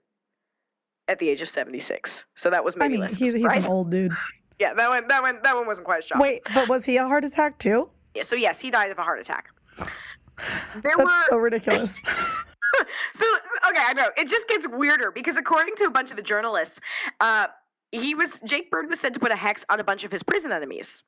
[1.08, 2.26] at the age of 76.
[2.34, 3.16] So that was maybe I mean, less.
[3.16, 4.12] He's, he's an old dude.
[4.60, 6.22] Yeah, that one, that one, that one wasn't quite shocking.
[6.22, 7.90] Wait, but was he a heart attack too?
[8.14, 9.48] Yeah, so yes, he died of a heart attack.
[9.76, 11.24] There That's were...
[11.28, 11.98] so ridiculous.
[13.12, 13.26] so
[13.68, 16.80] okay, I know it just gets weirder because according to a bunch of the journalists,
[17.20, 17.48] uh,
[17.94, 20.22] he was Jake Bird was said to put a hex on a bunch of his
[20.22, 21.04] prison enemies,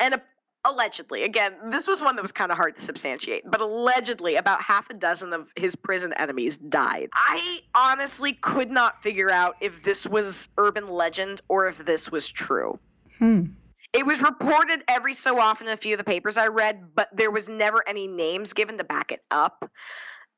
[0.00, 0.22] and a,
[0.64, 4.62] allegedly, again, this was one that was kind of hard to substantiate, but allegedly, about
[4.62, 7.10] half a dozen of his prison enemies died.
[7.14, 12.30] I honestly could not figure out if this was urban legend or if this was
[12.30, 12.78] true.
[13.18, 13.46] Hmm.
[13.94, 17.08] It was reported every so often in a few of the papers I read, but
[17.16, 19.70] there was never any names given to back it up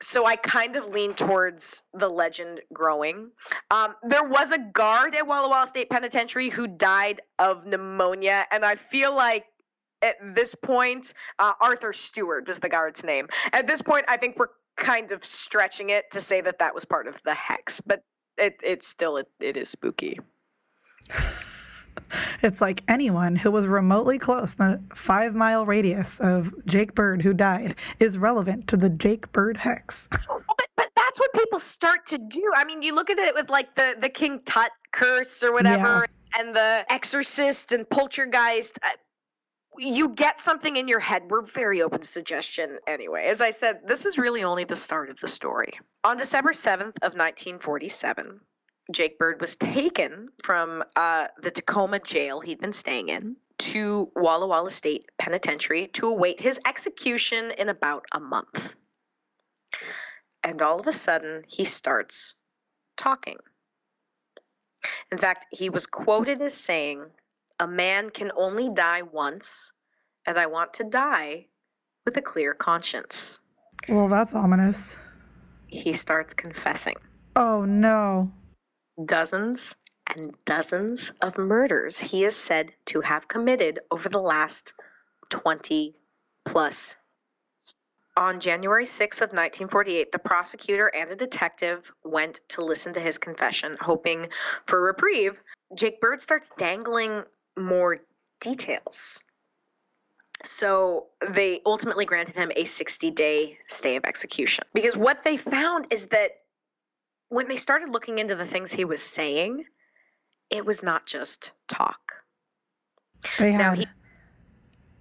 [0.03, 3.31] so I kind of lean towards the legend growing.
[3.71, 8.65] Um, there was a guard at Walla Walla State Penitentiary who died of pneumonia, and
[8.65, 9.45] I feel like
[10.03, 13.29] at this point, uh, Arthur Stewart was the guard's name.
[13.53, 16.87] At this point, I think we're kind of stretching it to say that that was
[16.87, 18.03] part of the hex, but
[18.39, 20.19] it, it's still it, it is spooky.
[22.43, 27.35] It's like anyone who was remotely close, the five mile radius of Jake Bird who
[27.35, 30.09] died, is relevant to the Jake Bird hex.
[30.11, 32.53] but, but that's what people start to do.
[32.57, 36.07] I mean, you look at it with like the, the King Tut curse or whatever,
[36.09, 36.41] yeah.
[36.41, 38.79] and the Exorcist and Poltergeist.
[38.83, 38.89] Uh,
[39.77, 41.25] you get something in your head.
[41.29, 43.27] We're very open to suggestion anyway.
[43.27, 45.75] As I said, this is really only the start of the story.
[46.05, 48.41] On December 7th of 1947,
[48.93, 54.47] Jake Bird was taken from uh, the Tacoma jail he'd been staying in to Walla
[54.47, 58.75] Walla State Penitentiary to await his execution in about a month.
[60.43, 62.35] And all of a sudden, he starts
[62.97, 63.37] talking.
[65.13, 67.05] In fact, he was quoted as saying,
[67.59, 69.73] A man can only die once,
[70.27, 71.47] and I want to die
[72.07, 73.41] with a clear conscience.
[73.89, 74.99] Well, that's ominous.
[75.67, 76.97] He starts confessing.
[77.37, 78.33] Oh, no
[79.07, 79.77] dozens
[80.17, 84.75] and dozens of murders he is said to have committed over the last
[85.31, 85.95] 20
[86.45, 86.97] plus.
[88.17, 93.19] On January 6th of 1948, the prosecutor and a detective went to listen to his
[93.19, 94.27] confession, hoping
[94.67, 95.41] for reprieve.
[95.75, 97.23] Jake Bird starts dangling
[97.57, 98.01] more
[98.41, 99.23] details.
[100.43, 104.65] So they ultimately granted him a 60 day stay of execution.
[104.75, 106.31] Because what they found is that
[107.31, 109.65] when they started looking into the things he was saying,
[110.51, 112.13] it was not just talk.
[113.39, 113.87] They had he,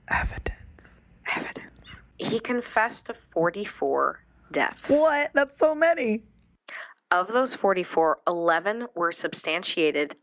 [0.08, 1.04] evidence.
[1.36, 2.02] Evidence.
[2.18, 4.92] He confessed to 44 deaths.
[4.92, 5.32] What?
[5.34, 6.24] That's so many.
[7.12, 10.16] Of those 44, 11 were substantiated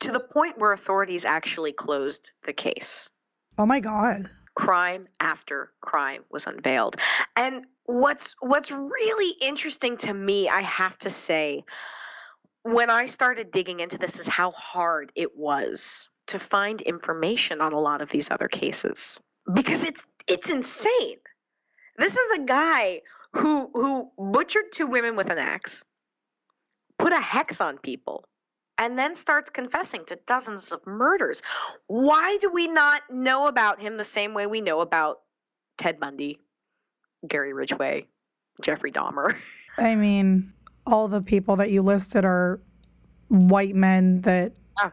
[0.00, 3.08] to the point where authorities actually closed the case.
[3.56, 4.30] Oh my God.
[4.56, 6.96] Crime after crime was unveiled.
[7.36, 11.64] And what's what's really interesting to me, I have to say,
[12.62, 17.72] when I started digging into this is how hard it was to find information on
[17.72, 19.20] a lot of these other cases.
[19.52, 21.18] Because it's it's insane.
[21.96, 23.00] This is a guy
[23.32, 25.84] who who butchered two women with an axe,
[26.98, 28.24] put a hex on people,
[28.78, 31.42] and then starts confessing to dozens of murders.
[31.86, 35.18] Why do we not know about him the same way we know about
[35.78, 36.38] Ted Bundy,
[37.26, 38.06] Gary Ridgway,
[38.62, 39.34] Jeffrey Dahmer?
[39.78, 40.52] I mean,
[40.86, 42.60] all the people that you listed are
[43.28, 44.52] white men that
[44.82, 44.90] Yeah.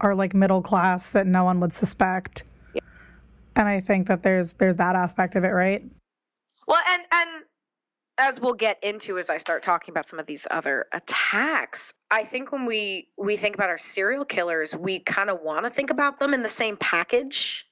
[0.00, 2.44] are like middle class that no one would suspect.
[2.74, 2.80] Yeah.
[3.56, 5.82] And I think that there's there's that aspect of it, right?
[6.66, 7.44] Well, and and
[8.20, 12.24] as we'll get into as I start talking about some of these other attacks, I
[12.24, 15.90] think when we we think about our serial killers, we kind of want to think
[15.90, 17.66] about them in the same package,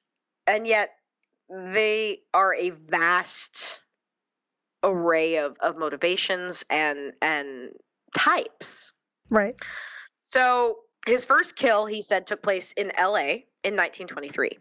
[0.47, 0.91] and yet
[1.49, 3.81] they are a vast
[4.83, 7.71] array of, of motivations and and
[8.17, 8.93] types.
[9.31, 9.55] Right.
[10.17, 13.47] So his first kill, he said, took place in L.A.
[13.63, 14.59] in 1923.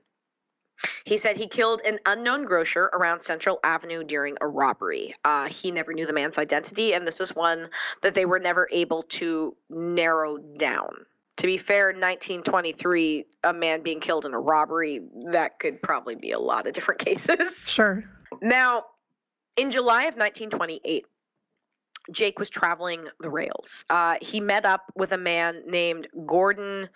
[1.06, 5.14] He said he killed an unknown grocer around Central Avenue during a robbery.
[5.24, 7.68] Uh, he never knew the man's identity, and this is one
[8.02, 11.06] that they were never able to narrow down.
[11.38, 16.32] To be fair, 1923, a man being killed in a robbery, that could probably be
[16.32, 17.72] a lot of different cases.
[17.72, 18.04] Sure.
[18.42, 18.84] Now,
[19.58, 21.06] in July of 1928,
[22.12, 23.86] Jake was traveling the rails.
[23.90, 26.88] Uh, he met up with a man named Gordon.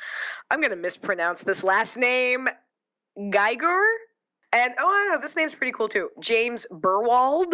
[0.51, 2.47] I'm going to mispronounce this last name,
[3.29, 3.81] Geiger.
[4.51, 6.09] And oh, I don't know, this name's pretty cool too.
[6.19, 7.53] James Burwald.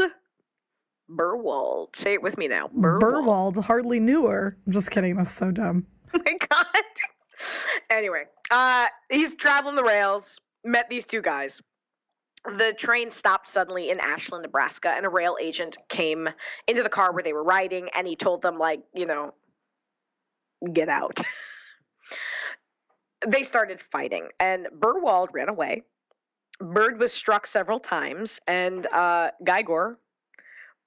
[1.10, 1.96] Burwald.
[1.96, 2.68] Say it with me now.
[2.68, 3.00] Burwald.
[3.00, 4.58] Burwald hardly knew her.
[4.66, 5.16] I'm just kidding.
[5.16, 5.86] That's so dumb.
[6.14, 6.66] My god.
[7.90, 10.42] anyway, uh, he's traveling the rails.
[10.64, 11.62] Met these two guys.
[12.46, 16.30] The train stopped suddenly in Ashland, Nebraska, and a rail agent came
[16.68, 19.34] into the car where they were riding, and he told them, like, you know,
[20.72, 21.20] get out.
[23.28, 25.84] they started fighting, and Burwald ran away.
[26.60, 29.98] Bird was struck several times, and uh, Geiger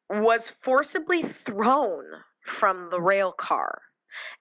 [0.08, 2.04] was forcibly thrown
[2.42, 3.82] from the rail car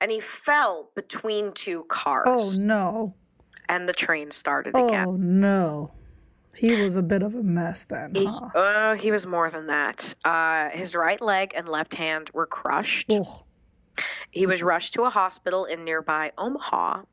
[0.01, 3.15] and he fell between two cars Oh no.
[3.69, 5.07] and the train started again.
[5.07, 5.91] Oh no.
[6.55, 8.47] He was a bit of a mess then, He, huh?
[8.55, 10.15] uh, he was more than that.
[10.25, 13.11] Uh, his right leg and left hand were crushed.
[13.11, 13.27] Ugh.
[14.31, 17.03] He was rushed to a hospital in nearby Omaha.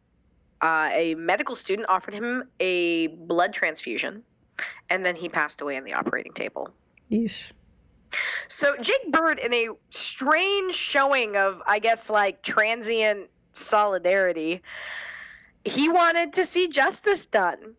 [0.63, 4.23] Uh, a medical student offered him a blood transfusion,
[4.89, 6.71] and then he passed away on the operating table.
[7.11, 7.53] Yeesh.
[8.49, 14.63] So Jake Bird, in a strange showing of, I guess, like transient solidarity,
[15.65, 17.75] he wanted to see justice done.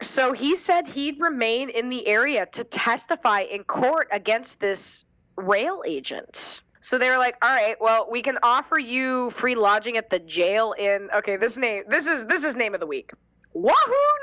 [0.00, 5.04] So he said he'd remain in the area to testify in court against this
[5.36, 6.62] rail agent.
[6.80, 10.18] So they were like, "All right, well, we can offer you free lodging at the
[10.18, 13.12] jail in okay, this name this is this is name of the week.
[13.52, 13.72] Wahoo,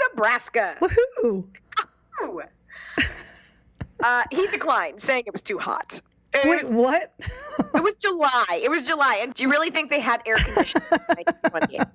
[0.09, 1.45] Nebraska." Woohoo.
[2.21, 2.41] Ooh.
[4.03, 6.01] Uh, he declined, saying it was too hot.
[6.33, 7.13] It Wait, was- what?
[7.75, 8.61] it was July.
[8.63, 9.19] It was July.
[9.23, 10.97] And do you really think they had air conditioning in
[11.51, 11.87] 1928?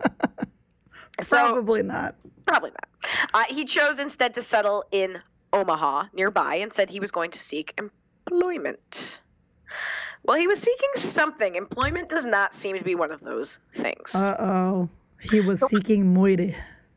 [1.23, 2.17] So Probably not.
[2.45, 2.89] probably not.
[3.33, 5.19] Uh, he chose instead to settle in
[5.53, 7.81] Omaha nearby and said he was going to seek
[8.27, 9.21] employment.
[10.25, 11.55] Well, he was seeking something.
[11.55, 14.15] Employment does not seem to be one of those things.
[14.15, 14.89] Uh oh.
[15.31, 16.37] He was seeking moire.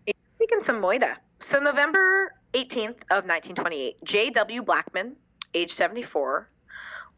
[0.06, 1.16] He's seeking some moida.
[1.40, 4.64] So November 18th of 1928, J.W.
[4.64, 5.16] Blackman,
[5.54, 6.50] age 74,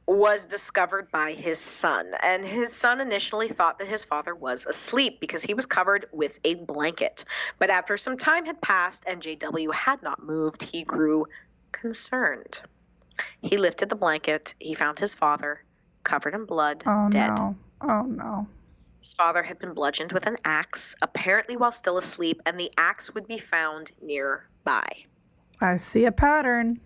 [0.05, 2.11] was discovered by his son.
[2.23, 6.39] And his son initially thought that his father was asleep because he was covered with
[6.43, 7.25] a blanket.
[7.59, 9.69] But after some time had passed and J.W.
[9.71, 11.25] had not moved, he grew
[11.71, 12.59] concerned.
[13.41, 14.55] He lifted the blanket.
[14.59, 15.63] He found his father,
[16.03, 17.37] covered in blood, Oh dead.
[17.37, 17.55] no.
[17.81, 18.47] Oh no.
[19.01, 23.13] His father had been bludgeoned with an axe, apparently while still asleep, and the axe
[23.13, 24.87] would be found nearby.
[25.61, 26.79] I see a pattern.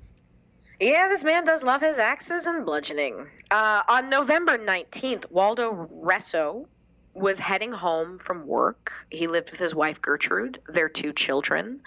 [0.80, 3.30] Yeah, this man does love his axes and bludgeoning.
[3.52, 6.66] Uh, on November 19th, Waldo Resso
[7.14, 8.92] was heading home from work.
[9.12, 11.82] He lived with his wife Gertrude, their two children,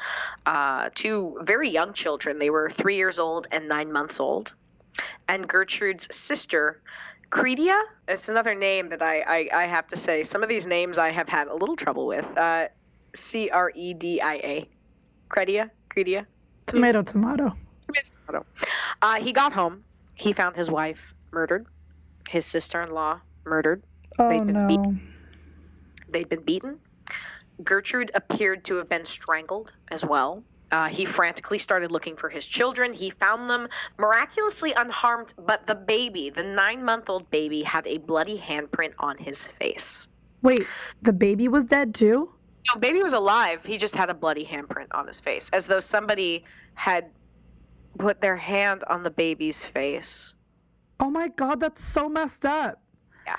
[0.46, 2.38] uh, two very young children.
[2.38, 4.55] They were three years old and nine months old.
[5.29, 6.81] And Gertrude's sister,
[7.29, 10.22] Credia, it's another name that I, I, I have to say.
[10.22, 12.27] Some of these names I have had a little trouble with.
[12.37, 12.68] Uh,
[13.12, 14.68] C R E D I A.
[15.29, 15.70] Credia?
[15.90, 16.27] Credia?
[16.66, 17.55] Tomato, tomato.
[19.02, 19.85] Uh, he got home.
[20.14, 21.66] He found his wife murdered,
[22.29, 23.83] his sister in law murdered.
[24.18, 24.68] Oh They've been no.
[24.68, 25.02] beat-
[26.09, 26.79] They'd been beaten.
[27.62, 30.42] Gertrude appeared to have been strangled as well.
[30.72, 32.92] Uh, he frantically started looking for his children.
[32.92, 37.98] He found them miraculously unharmed, but the baby, the nine month old baby, had a
[37.98, 40.09] bloody handprint on his face.
[40.42, 40.66] Wait,
[41.02, 42.33] the baby was dead too?
[42.74, 43.64] No, baby was alive.
[43.64, 47.11] He just had a bloody handprint on his face, as though somebody had
[47.98, 50.35] put their hand on the baby's face.
[50.98, 52.83] Oh my god, that's so messed up.
[53.26, 53.37] Yeah.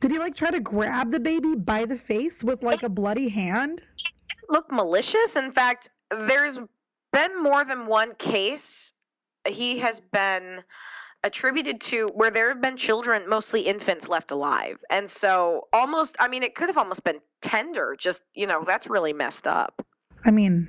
[0.00, 3.28] Did he like try to grab the baby by the face with like a bloody
[3.28, 3.82] hand?
[4.48, 5.36] Look malicious.
[5.36, 6.58] In fact, there's
[7.12, 8.92] been more than one case
[9.46, 10.62] he has been
[11.26, 14.82] attributed to where there have been children, mostly infants, left alive.
[14.88, 17.96] And so almost, I mean, it could have almost been tender.
[17.98, 19.84] Just, you know, that's really messed up.
[20.24, 20.68] I mean,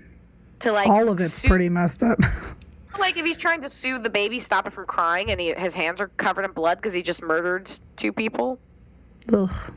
[0.60, 2.18] To like all of it's sue- pretty messed up.
[3.00, 5.76] like if he's trying to sue the baby, stop it from crying, and he, his
[5.76, 8.60] hands are covered in blood because he just murdered two people.
[9.32, 9.74] Ugh.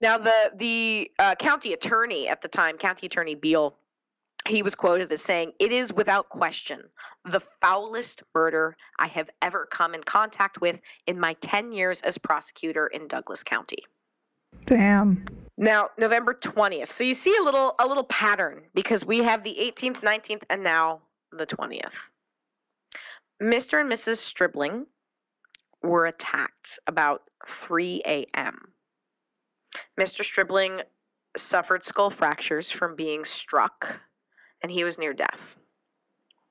[0.00, 3.76] Now, the the uh, county attorney at the time, County Attorney Beal,
[4.46, 6.82] he was quoted as saying, "It is without question
[7.24, 12.18] the foulest murder I have ever come in contact with in my ten years as
[12.18, 13.84] prosecutor in Douglas County."
[14.64, 15.24] Damn.
[15.56, 16.90] Now, November twentieth.
[16.90, 20.62] So you see a little a little pattern because we have the eighteenth, nineteenth, and
[20.62, 22.10] now the twentieth.
[23.42, 23.80] Mr.
[23.80, 24.16] and Mrs.
[24.16, 24.86] Stribling
[25.82, 28.72] were attacked about 3 a.m.
[30.00, 30.24] Mr.
[30.24, 30.80] Stribling
[31.36, 34.00] suffered skull fractures from being struck,
[34.66, 35.56] and he was near death.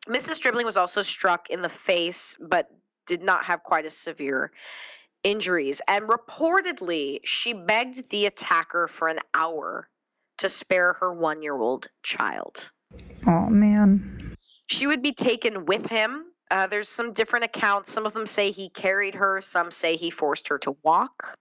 [0.08, 0.36] Mrs.
[0.36, 2.72] Stribling was also struck in the face, but
[3.06, 4.54] did not have quite as severe
[5.22, 5.82] injuries.
[5.86, 9.90] And reportedly, she begged the attacker for an hour
[10.38, 12.72] to spare her one year old child.
[13.28, 14.38] Oh man.
[14.68, 16.24] She would be taken with him.
[16.50, 17.92] Uh, there's some different accounts.
[17.92, 21.38] Some of them say he carried her, some say he forced her to walk.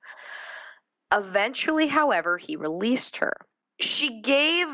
[1.12, 3.36] Eventually, however, he released her.
[3.78, 4.66] She gave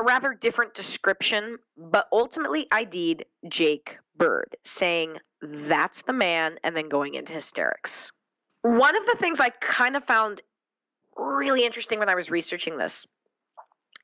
[0.00, 6.88] a rather different description, but ultimately ID'd Jake Bird, saying, That's the man, and then
[6.88, 8.12] going into hysterics.
[8.62, 10.42] One of the things I kind of found
[11.16, 13.06] really interesting when I was researching this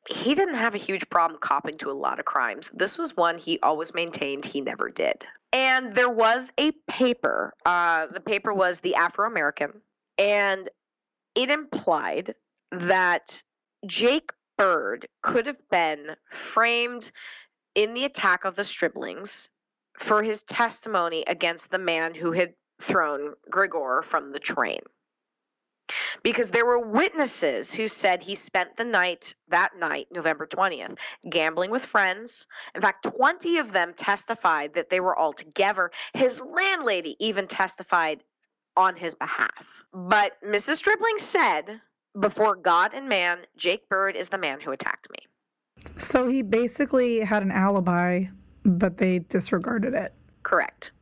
[0.08, 2.70] he didn't have a huge problem copping to a lot of crimes.
[2.72, 5.26] This was one he always maintained he never did.
[5.52, 7.54] And there was a paper.
[7.64, 9.72] Uh, the paper was The Afro American,
[10.18, 10.68] and
[11.34, 12.34] it implied
[12.70, 13.42] that
[13.86, 17.10] Jake Bird could have been framed
[17.74, 19.50] in the attack of the Striblings
[19.98, 24.80] for his testimony against the man who had thrown Gregor from the train.
[26.22, 31.70] Because there were witnesses who said he spent the night that night november 20th gambling
[31.70, 32.48] with friends.
[32.74, 35.92] In fact 20 of them testified that they were all together.
[36.14, 38.24] His landlady even testified
[38.76, 39.84] on his behalf.
[39.92, 41.80] But mrs Stribling said
[42.20, 45.18] before god and man jake bird is the man who attacked me
[45.98, 48.24] So he basically had an alibi,
[48.64, 50.12] but they disregarded it.
[50.42, 50.92] correct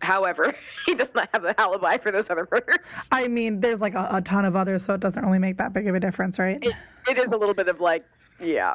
[0.00, 0.52] however
[0.86, 4.08] he does not have an alibi for those other murders I mean, there's like a,
[4.12, 6.58] a ton of others, so it doesn't really make that big of a difference, right?
[6.62, 6.74] it,
[7.08, 8.04] it is a little bit of like,
[8.40, 8.74] yeah.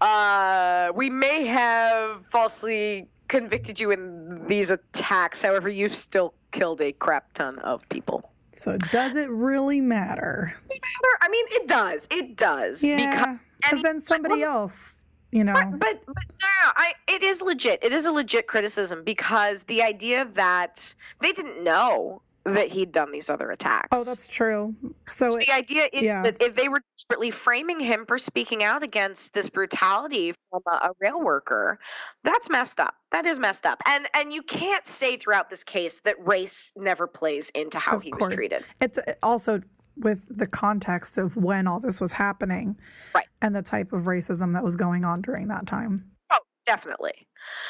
[0.00, 5.42] Uh, we may have falsely convicted you in these attacks.
[5.42, 8.28] However, you've still killed a crap ton of people.
[8.52, 10.52] So does it really matter?
[10.60, 11.18] Does it matter?
[11.22, 12.08] I mean, it does.
[12.10, 12.84] It does.
[12.84, 15.54] Yeah, Because, because then somebody else, you know.
[15.54, 17.82] but, but but yeah, I it is legit.
[17.82, 23.12] It is a legit criticism because the idea that they didn't know that he'd done
[23.12, 23.88] these other attacks.
[23.92, 24.74] Oh, that's true.
[25.06, 26.22] So So it, the idea is yeah.
[26.22, 30.86] that if they were desperately framing him for speaking out against this brutality from a,
[30.86, 31.78] a rail worker,
[32.24, 32.94] that's messed up.
[33.12, 33.80] That is messed up.
[33.86, 38.02] And and you can't say throughout this case that race never plays into how Of
[38.02, 38.26] he course.
[38.26, 38.64] was treated.
[38.80, 39.60] it's uh, also
[39.96, 42.76] with the context of when all this was happening,
[43.14, 43.26] Right.
[43.42, 46.10] And the type of racism that was going on during that time.
[46.32, 47.12] Oh, definitely.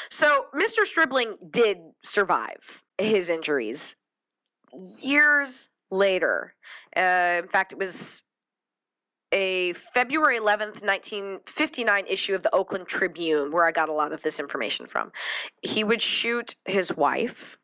[0.09, 0.85] So Mr.
[0.85, 3.95] Stribling did survive his injuries
[4.77, 6.53] years later.
[6.95, 8.23] Uh, in fact, it was
[9.31, 14.21] a February 11th, 1959 issue of the Oakland Tribune where I got a lot of
[14.21, 15.11] this information from.
[15.61, 17.57] He would shoot his wife,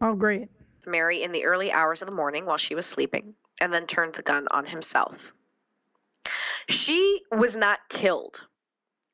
[0.00, 0.48] Oh, great.
[0.86, 4.14] Mary, in the early hours of the morning while she was sleeping, and then turned
[4.14, 5.32] the gun on himself.
[6.68, 8.46] She was not killed.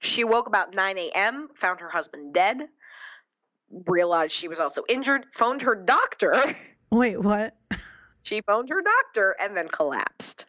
[0.01, 2.69] She woke about 9 a.m., found her husband dead,
[3.71, 6.37] realized she was also injured, phoned her doctor.
[6.91, 7.57] Wait, what?
[8.23, 10.47] She phoned her doctor and then collapsed.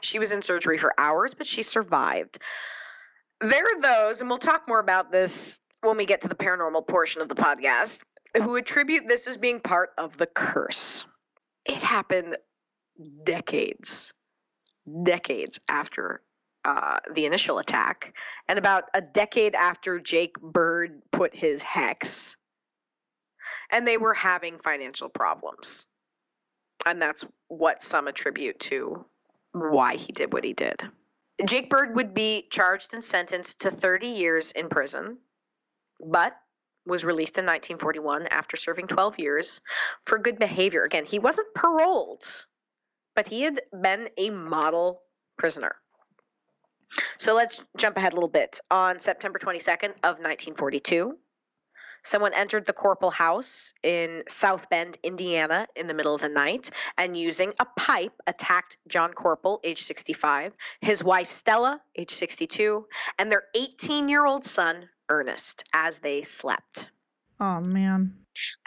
[0.00, 2.38] She was in surgery for hours, but she survived.
[3.40, 6.86] There are those, and we'll talk more about this when we get to the paranormal
[6.86, 8.02] portion of the podcast,
[8.36, 11.06] who attribute this as being part of the curse.
[11.64, 12.36] It happened
[13.24, 14.14] decades,
[15.02, 16.22] decades after
[16.64, 18.16] uh, the initial attack,
[18.48, 22.36] and about a decade after Jake Bird put his hex,
[23.70, 25.88] and they were having financial problems.
[26.86, 29.04] And that's what some attribute to
[29.52, 30.82] why he did what he did.
[31.46, 35.18] Jake Bird would be charged and sentenced to 30 years in prison,
[36.00, 36.36] but
[36.86, 39.60] was released in 1941 after serving 12 years
[40.02, 40.84] for good behavior.
[40.84, 42.24] Again, he wasn't paroled,
[43.14, 45.00] but he had been a model
[45.36, 45.72] prisoner.
[47.18, 48.60] So let's jump ahead a little bit.
[48.70, 51.16] On September 22nd of 1942,
[52.02, 56.70] someone entered the Corporal house in South Bend, Indiana, in the middle of the night,
[56.96, 62.86] and using a pipe attacked John Corporal, age 65, his wife Stella, age 62,
[63.18, 66.90] and their 18 year old son, Ernest, as they slept.
[67.40, 68.14] Oh, man.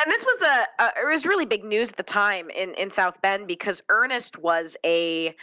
[0.04, 2.90] And this was a, a, it was really big news at the time in in
[2.90, 5.34] South Bend because Ernest was a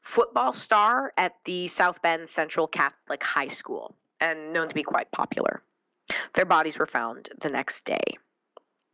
[0.00, 5.10] football star at the South Bend Central Catholic High School and known to be quite
[5.10, 5.62] popular.
[6.36, 8.04] Their bodies were found the next day.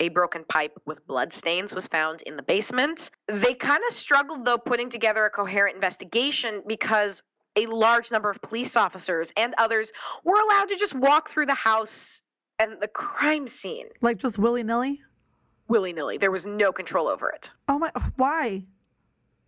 [0.00, 3.10] A broken pipe with blood stains was found in the basement.
[3.28, 7.22] They kind of struggled though putting together a coherent investigation because
[7.54, 9.92] a large number of police officers and others
[10.24, 12.22] were allowed to just walk through the house
[12.58, 15.00] and the crime scene Like just willy nilly?
[15.68, 16.18] willy nilly.
[16.18, 17.52] There was no control over it.
[17.68, 17.90] Oh, my.
[18.16, 18.64] Why?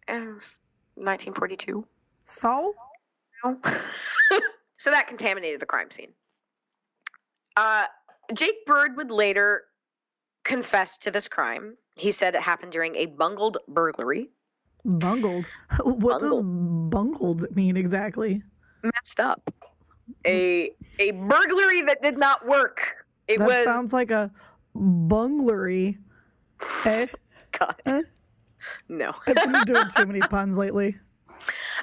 [0.08, 0.58] It was
[0.94, 1.86] 1942.
[2.24, 2.74] So?
[3.44, 3.58] No.
[4.76, 6.12] so that contaminated the crime scene.
[7.56, 7.84] Uh,
[8.32, 9.64] Jake Bird would later
[10.44, 11.76] confess to this crime.
[11.96, 14.30] He said it happened during a bungled burglary.
[14.84, 15.48] Bungled.
[15.84, 18.42] What does bungled mean exactly?
[18.82, 19.50] Messed up.
[20.26, 23.06] A a burglary that did not work.
[23.26, 24.30] It that was sounds like a
[24.74, 25.98] bunglery.
[26.86, 27.06] Eh?
[27.58, 27.74] God.
[27.86, 28.02] Eh?
[28.88, 29.12] No.
[29.26, 30.96] I've been doing too many puns lately.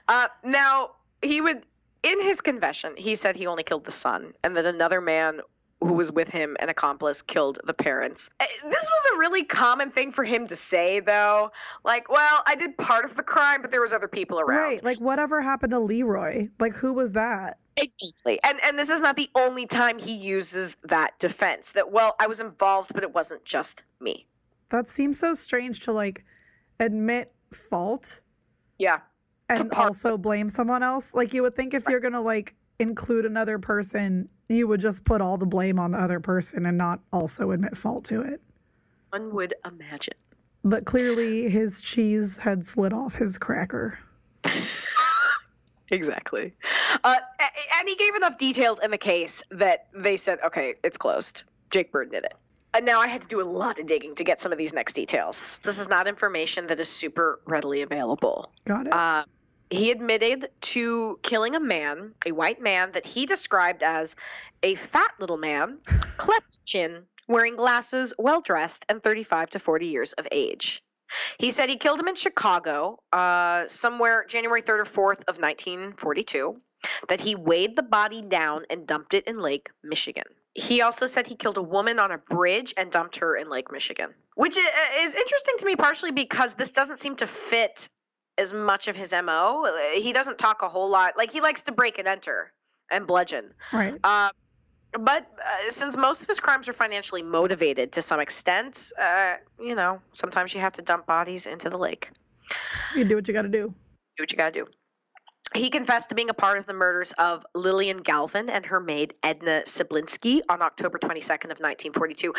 [0.07, 0.91] Uh, now
[1.21, 1.63] he would,
[2.03, 5.41] in his confession, he said he only killed the son, and that another man
[5.81, 8.29] who was with him, an accomplice, killed the parents.
[8.39, 11.51] Uh, This was a really common thing for him to say, though.
[11.83, 14.63] Like, well, I did part of the crime, but there was other people around.
[14.63, 14.83] Right.
[14.83, 16.49] Like, whatever happened to Leroy?
[16.59, 17.57] Like, who was that?
[17.77, 18.39] Exactly.
[18.43, 21.71] And and this is not the only time he uses that defense.
[21.71, 24.27] That well, I was involved, but it wasn't just me.
[24.69, 26.23] That seems so strange to, like,
[26.79, 28.21] admit fault
[28.77, 28.99] Yeah.
[29.49, 31.13] and also blame someone else.
[31.13, 35.05] Like, you would think if you're going to, like, include another person, you would just
[35.05, 38.41] put all the blame on the other person and not also admit fault to it.
[39.11, 40.15] One would imagine.
[40.63, 43.97] But clearly, his cheese had slid off his cracker.
[45.91, 46.53] Exactly.
[47.03, 47.15] Uh,
[47.79, 51.43] and he gave enough details in the case that they said, okay, it's closed.
[51.69, 52.33] Jake Bird did it.
[52.73, 54.71] And now I had to do a lot of digging to get some of these
[54.71, 55.59] next details.
[55.59, 58.49] This is not information that is super readily available.
[58.63, 58.93] Got it.
[58.93, 59.25] Uh,
[59.71, 64.15] he admitted to killing a man, a white man that he described as
[64.61, 65.79] a fat little man,
[66.17, 70.83] cleft chin, wearing glasses, well dressed, and 35 to 40 years of age.
[71.39, 76.61] He said he killed him in Chicago, uh, somewhere January 3rd or 4th of 1942,
[77.09, 80.23] that he weighed the body down and dumped it in Lake Michigan.
[80.53, 83.71] He also said he killed a woman on a bridge and dumped her in Lake
[83.71, 87.89] Michigan, which is interesting to me partially because this doesn't seem to fit
[88.37, 89.67] as much of his MO.
[89.95, 91.17] He doesn't talk a whole lot.
[91.17, 92.51] Like he likes to break and enter
[92.89, 93.53] and bludgeon.
[93.71, 93.95] right.
[94.03, 94.29] Uh,
[94.99, 99.75] but uh, since most of his crimes are financially motivated to some extent, uh, you
[99.75, 102.09] know, sometimes you have to dump bodies into the lake.
[102.95, 103.73] You do what you got to do.
[104.17, 104.67] Do what you gotta do.
[105.55, 109.13] He confessed to being a part of the murders of Lillian Galvin and her maid
[109.21, 112.33] Edna Siblinski on October 22nd of 1942.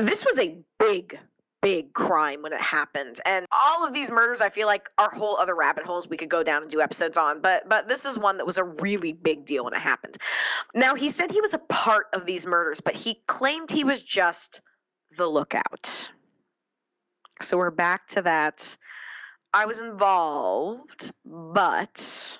[0.00, 1.18] This was a big,
[1.64, 5.38] big crime when it happened, and all of these murders I feel like are whole
[5.38, 7.40] other rabbit holes we could go down and do episodes on.
[7.40, 10.18] But but this is one that was a really big deal when it happened.
[10.74, 14.02] Now he said he was a part of these murders, but he claimed he was
[14.02, 14.60] just
[15.16, 16.10] the lookout.
[17.40, 18.76] So we're back to that.
[19.54, 22.38] I was involved, but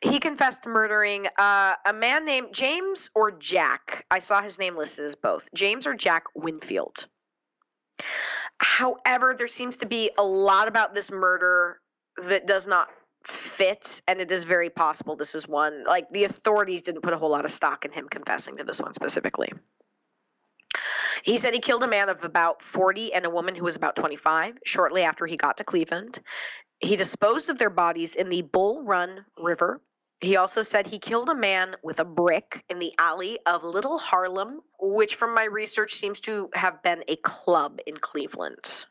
[0.00, 4.06] he confessed to murdering uh, a man named James or Jack.
[4.10, 7.08] I saw his name listed as both James or Jack Winfield.
[8.58, 11.80] However, there seems to be a lot about this murder
[12.28, 12.88] that does not
[13.24, 15.84] fit, and it is very possible this is one.
[15.84, 18.80] Like, the authorities didn't put a whole lot of stock in him confessing to this
[18.80, 19.50] one specifically.
[21.24, 23.96] He said he killed a man of about 40 and a woman who was about
[23.96, 26.20] 25 shortly after he got to Cleveland.
[26.80, 29.80] He disposed of their bodies in the Bull Run River.
[30.20, 33.98] He also said he killed a man with a brick in the alley of Little
[33.98, 38.86] Harlem, which, from my research, seems to have been a club in Cleveland.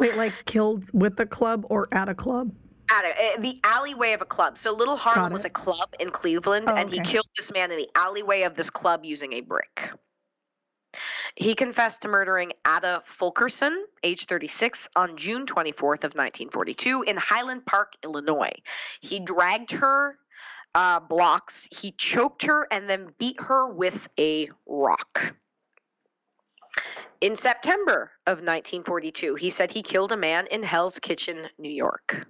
[0.00, 2.50] Wait, like killed with a club or at a club?
[2.90, 4.56] At a, uh, the alleyway of a club.
[4.56, 7.76] So Little Harlem was a club in Cleveland, Oh, and he killed this man in
[7.76, 9.92] the alleyway of this club using a brick.
[11.34, 17.64] He confessed to murdering Ada Fulkerson, age 36, on June 24th of 1942 in Highland
[17.64, 18.52] Park, Illinois.
[19.00, 20.18] He dragged her
[20.74, 25.34] uh, blocks, he choked her, and then beat her with a rock.
[27.20, 32.26] In September of 1942, he said he killed a man in Hell's Kitchen, New York.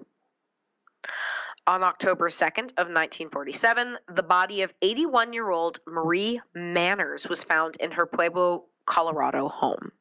[1.66, 8.04] On October 2nd of 1947, the body of 81-year-old Marie Manners was found in her
[8.04, 9.92] Pueblo, Colorado home.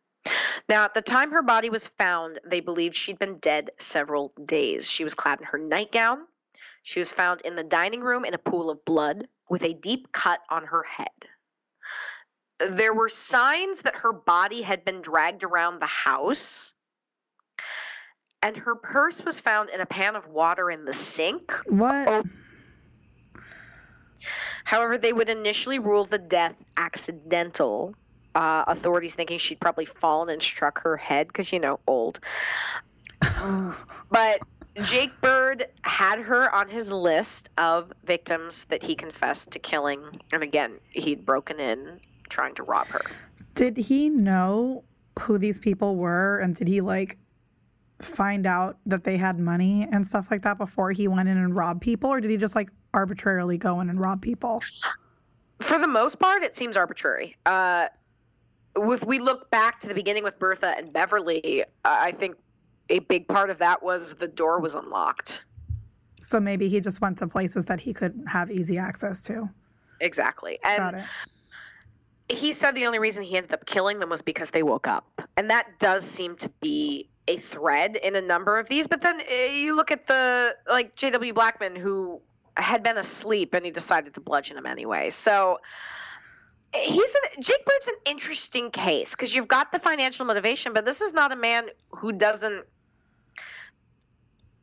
[0.69, 4.89] Now, at the time her body was found, they believed she'd been dead several days.
[4.89, 6.19] She was clad in her nightgown.
[6.83, 10.11] She was found in the dining room in a pool of blood with a deep
[10.11, 11.07] cut on her head.
[12.71, 16.73] There were signs that her body had been dragged around the house,
[18.41, 21.53] and her purse was found in a pan of water in the sink.
[21.65, 22.07] What?
[22.07, 22.23] Oh.
[24.63, 27.95] However, they would initially rule the death accidental.
[28.33, 32.19] Uh, authorities thinking she'd probably fallen and struck her head because, you know, old.
[34.09, 34.39] but
[34.83, 40.01] Jake Bird had her on his list of victims that he confessed to killing.
[40.31, 43.01] And again, he'd broken in trying to rob her.
[43.53, 44.83] Did he know
[45.19, 47.17] who these people were and did he like
[47.99, 51.55] find out that they had money and stuff like that before he went in and
[51.55, 54.61] robbed people or did he just like arbitrarily go in and rob people?
[55.59, 57.35] For the most part, it seems arbitrary.
[57.45, 57.87] Uh,
[58.75, 62.35] if we look back to the beginning with Bertha and Beverly, I think
[62.89, 65.45] a big part of that was the door was unlocked.
[66.19, 69.49] So maybe he just went to places that he could have easy access to.
[69.99, 70.59] Exactly.
[70.63, 71.03] And
[72.29, 75.21] he said the only reason he ended up killing them was because they woke up.
[75.35, 78.87] And that does seem to be a thread in a number of these.
[78.87, 81.33] But then uh, you look at the, like, J.W.
[81.33, 82.21] Blackman, who
[82.57, 85.09] had been asleep and he decided to bludgeon him anyway.
[85.09, 85.59] So
[86.73, 91.01] he's an, Jake Bird's an interesting case because you've got the financial motivation, but this
[91.01, 92.65] is not a man who doesn't.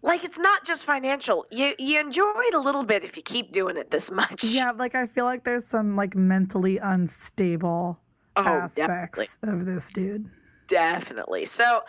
[0.01, 1.47] Like it's not just financial.
[1.51, 4.45] You you enjoy it a little bit if you keep doing it this much.
[4.45, 7.99] Yeah, like I feel like there's some like mentally unstable
[8.39, 10.31] Oh, aspects of this dude.
[10.69, 11.47] Definitely.
[11.47, 11.83] So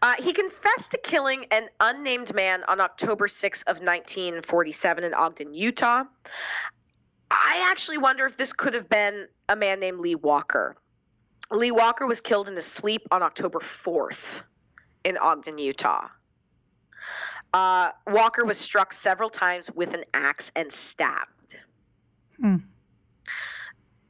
[0.00, 5.52] uh, he confessed to killing an unnamed man on October 6th of 1947 in Ogden,
[5.52, 6.04] Utah.
[7.30, 10.76] I actually wonder if this could have been a man named Lee Walker.
[11.50, 14.42] Lee Walker was killed in his sleep on October 4th
[15.04, 16.08] in Ogden, Utah.
[17.52, 21.56] Uh, Walker was struck several times with an axe and stabbed.
[22.40, 22.56] Hmm.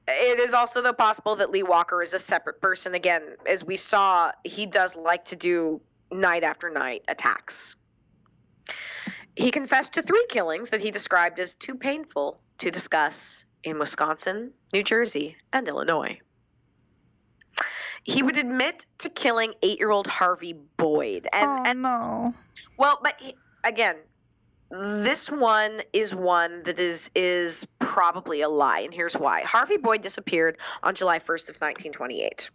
[0.07, 2.95] It is also though possible that Lee Walker is a separate person.
[2.95, 7.77] Again, as we saw, he does like to do night after night attacks.
[9.37, 14.53] He confessed to three killings that he described as too painful to discuss in Wisconsin,
[14.73, 16.19] New Jersey, and Illinois.
[18.03, 22.35] He would admit to killing eight-year-old Harvey Boyd, and, oh and no.
[22.79, 23.97] well, but he- again,
[24.71, 29.43] this one is one that is is probably a lie, and here's why.
[29.43, 32.51] Harvey Boyd disappeared on July 1st of 1928.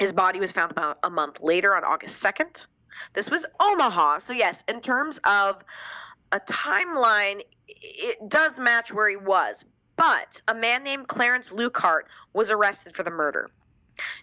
[0.00, 2.66] His body was found about a month later on August 2nd.
[3.12, 5.62] This was Omaha, so yes, in terms of
[6.32, 9.64] a timeline, it does match where he was.
[9.96, 12.02] But a man named Clarence Luckhart
[12.32, 13.48] was arrested for the murder.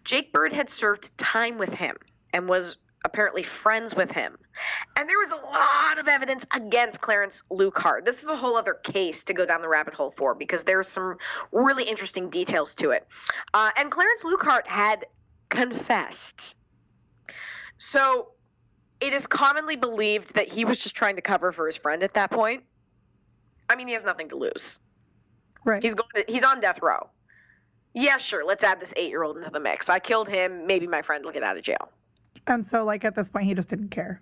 [0.04, 1.96] Jake Bird had served time with him
[2.34, 4.38] and was apparently friends with him.
[4.98, 8.06] And there was a lot of evidence against Clarence Luckhart.
[8.06, 10.88] This is a whole other case to go down the rabbit hole for because there's
[10.88, 11.18] some
[11.52, 13.08] really interesting details to it.
[13.54, 15.06] Uh, and Clarence Luckhart had
[15.50, 16.56] confessed.
[17.78, 18.30] So
[19.02, 22.14] it is commonly believed that he was just trying to cover for his friend at
[22.14, 22.64] that point.
[23.70, 24.80] I mean, he has nothing to lose.
[25.66, 25.82] Right.
[25.82, 27.10] He's going to, he's on death row.
[27.94, 28.46] Yeah, sure.
[28.46, 29.90] Let's add this eight year old into the mix.
[29.90, 30.68] I killed him.
[30.68, 31.90] Maybe my friend will get out of jail.
[32.48, 34.22] and so like at this point he just didn't care.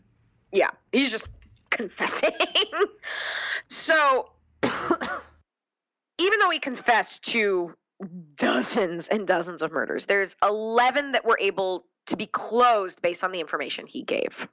[0.51, 1.31] Yeah, he's just
[1.69, 2.31] confessing.
[3.67, 4.25] so,
[4.63, 7.75] even though he confessed to
[8.35, 13.31] dozens and dozens of murders, there's 11 that were able to be closed based on
[13.31, 14.47] the information he gave.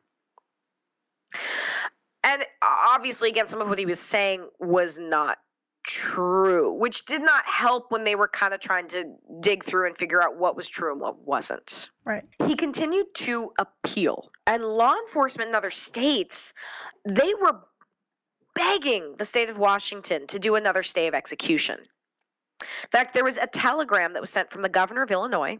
[2.25, 5.39] And obviously, again, some of what he was saying was not
[5.87, 9.97] true, which did not help when they were kind of trying to dig through and
[9.97, 11.91] figure out what was true and what wasn't.
[12.05, 12.25] Right.
[12.45, 16.55] He continued to appeal, and law enforcement in other states,
[17.05, 17.61] they were
[18.55, 21.79] begging the state of Washington to do another stay of execution.
[22.61, 25.59] In fact, there was a telegram that was sent from the governor of Illinois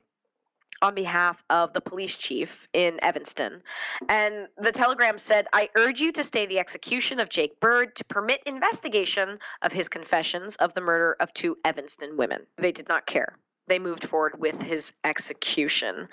[0.83, 3.63] on behalf of the police chief in Evanston.
[4.09, 8.05] And the telegram said, I urge you to stay the execution of Jake Bird to
[8.05, 12.47] permit investigation of his confessions of the murder of two Evanston women.
[12.57, 13.37] They did not care.
[13.69, 16.09] They moved forward with his execution.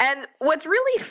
[0.00, 1.02] And what's really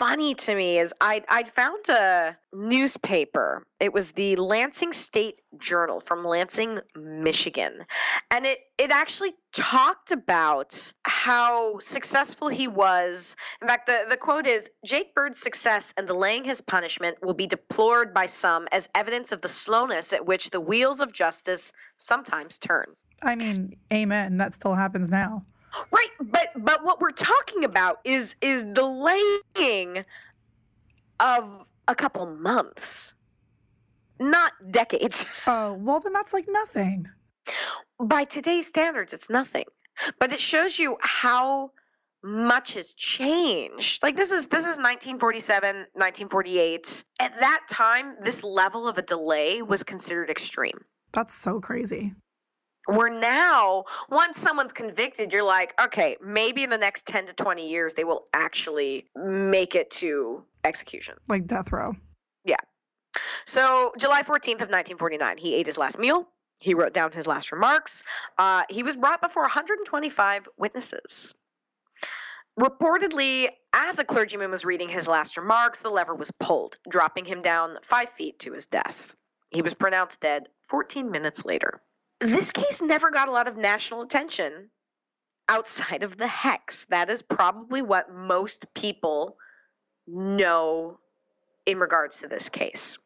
[0.00, 3.66] funny to me is I I found a newspaper.
[3.78, 7.84] It was the Lansing State Journal from Lansing, Michigan,
[8.30, 13.36] and it it actually talked about how successful he was.
[13.60, 17.46] In fact, the the quote is Jake Bird's success and delaying his punishment will be
[17.46, 22.56] deplored by some as evidence of the slowness at which the wheels of justice sometimes
[22.56, 22.86] turn.
[23.22, 24.38] I mean, amen.
[24.38, 25.44] That still happens now.
[25.92, 30.04] Right, but but what we're talking about is is delaying
[31.20, 33.14] of a couple months,
[34.18, 35.42] not decades.
[35.46, 37.06] Oh, well then that's like nothing.
[37.98, 39.64] By today's standards, it's nothing.
[40.18, 41.72] But it shows you how
[42.22, 44.02] much has changed.
[44.02, 47.04] Like this is this is 1947, 1948.
[47.18, 50.84] At that time, this level of a delay was considered extreme.
[51.12, 52.14] That's so crazy.
[52.90, 57.70] Where now, once someone's convicted, you're like, okay, maybe in the next 10 to 20
[57.70, 61.14] years, they will actually make it to execution.
[61.28, 61.94] Like death row.
[62.44, 62.56] Yeah.
[63.46, 66.26] So, July 14th of 1949, he ate his last meal.
[66.58, 68.02] He wrote down his last remarks.
[68.36, 71.36] Uh, he was brought before 125 witnesses.
[72.58, 77.40] Reportedly, as a clergyman was reading his last remarks, the lever was pulled, dropping him
[77.40, 79.14] down five feet to his death.
[79.50, 81.80] He was pronounced dead 14 minutes later
[82.20, 84.70] this case never got a lot of national attention
[85.48, 86.86] outside of the hex.
[86.86, 89.36] That is probably what most people
[90.06, 90.98] know
[91.66, 92.98] in regards to this case.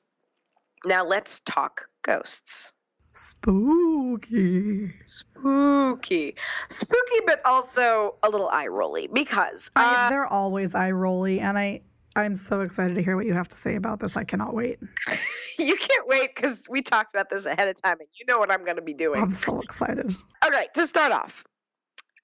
[0.84, 2.72] Now let's talk ghosts.
[3.14, 4.90] Spooky.
[5.04, 6.34] Spooky.
[6.68, 11.56] Spooky, but also a little eye rolly because uh, I, they're always eye rolly, and
[11.56, 11.82] I
[12.16, 14.16] I'm so excited to hear what you have to say about this.
[14.16, 14.78] I cannot wait.
[15.58, 18.52] you can't wait because we talked about this ahead of time and you know what
[18.52, 19.20] I'm going to be doing.
[19.20, 20.14] I'm so excited.
[20.42, 21.44] All right, to start off,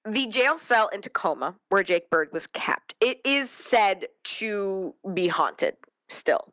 [0.05, 5.27] the jail cell in Tacoma where Jake Bird was kept, it is said to be
[5.27, 5.75] haunted
[6.09, 6.53] still.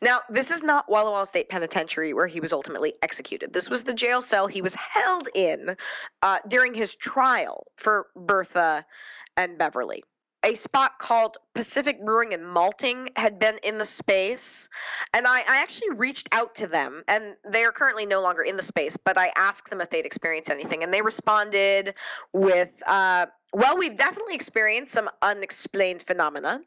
[0.00, 3.52] Now, this is not Walla Walla State Penitentiary where he was ultimately executed.
[3.52, 5.76] This was the jail cell he was held in
[6.22, 8.86] uh, during his trial for Bertha
[9.36, 10.02] and Beverly
[10.46, 14.68] a spot called Pacific Brewing and Malting had been in the space.
[15.12, 18.56] And I, I, actually reached out to them, and they are currently no longer in
[18.56, 20.84] the space, but I asked them if they'd experienced anything.
[20.84, 21.94] And they responded
[22.32, 26.60] with, uh, well, we've definitely experienced some unexplained phenomena,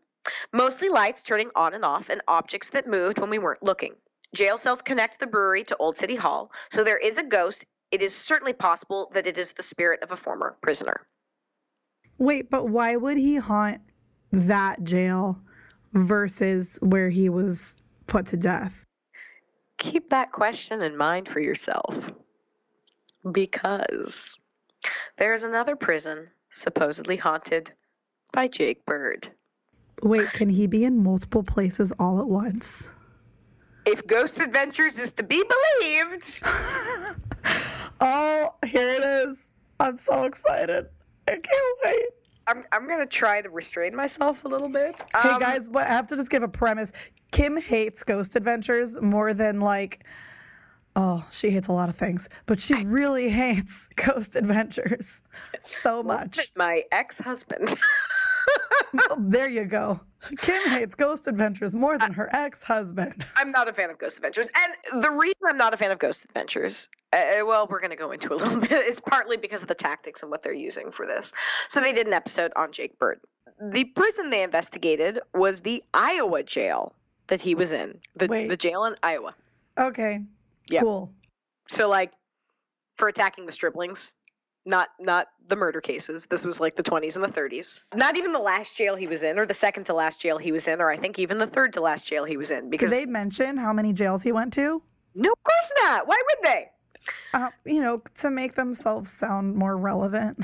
[0.51, 3.95] mostly lights turning on and off and objects that moved when we weren't looking.
[4.35, 7.65] Jail cells connect the brewery to Old City Hall, so there is a ghost.
[7.91, 11.07] It is certainly possible that it is the spirit of a former prisoner.
[12.19, 13.81] Wait, but why would he haunt
[14.31, 15.41] that jail
[15.93, 18.85] versus where he was put to death?
[19.77, 22.11] Keep that question in mind for yourself.
[23.31, 24.37] Because
[25.17, 27.71] there's another prison supposedly haunted
[28.33, 29.29] by Jake Bird.
[30.03, 32.89] Wait, can he be in multiple places all at once?
[33.85, 36.41] If Ghost Adventures is to be believed.
[38.01, 39.53] oh, here it is.
[39.79, 40.87] I'm so excited.
[41.29, 42.05] I can't wait.
[42.47, 45.03] I'm, I'm gonna try to restrain myself a little bit.
[45.15, 46.91] Hey um, guys, I have to just give a premise.
[47.31, 50.03] Kim hates Ghost Adventures more than like,
[50.95, 55.21] oh, she hates a lot of things, but she really hates Ghost Adventures
[55.61, 56.47] so much.
[56.55, 56.81] My
[59.19, 59.99] there you go.
[60.37, 63.25] Kim hates Ghost Adventures more than her ex husband.
[63.37, 64.49] I'm not a fan of Ghost Adventures.
[64.55, 67.97] And the reason I'm not a fan of Ghost Adventures, uh, well, we're going to
[67.97, 70.91] go into a little bit, is partly because of the tactics and what they're using
[70.91, 71.33] for this.
[71.69, 73.21] So they did an episode on Jake Bird.
[73.61, 76.93] The prison they investigated was the Iowa jail
[77.27, 79.35] that he was in, the, the jail in Iowa.
[79.77, 80.21] Okay.
[80.69, 80.81] Yeah.
[80.81, 81.11] Cool.
[81.67, 82.11] So, like,
[82.95, 84.13] for attacking the Striblings,
[84.69, 86.27] not not the murder cases.
[86.27, 87.83] This was like the 20s and the 30s.
[87.95, 90.51] Not even the last jail he was in, or the second to last jail he
[90.51, 92.69] was in, or I think even the third to last jail he was in.
[92.69, 94.81] Because Did they mention how many jails he went to?
[95.15, 96.07] No, of course not.
[96.07, 96.69] Why would they?
[97.33, 100.37] Uh, you know, to make themselves sound more relevant.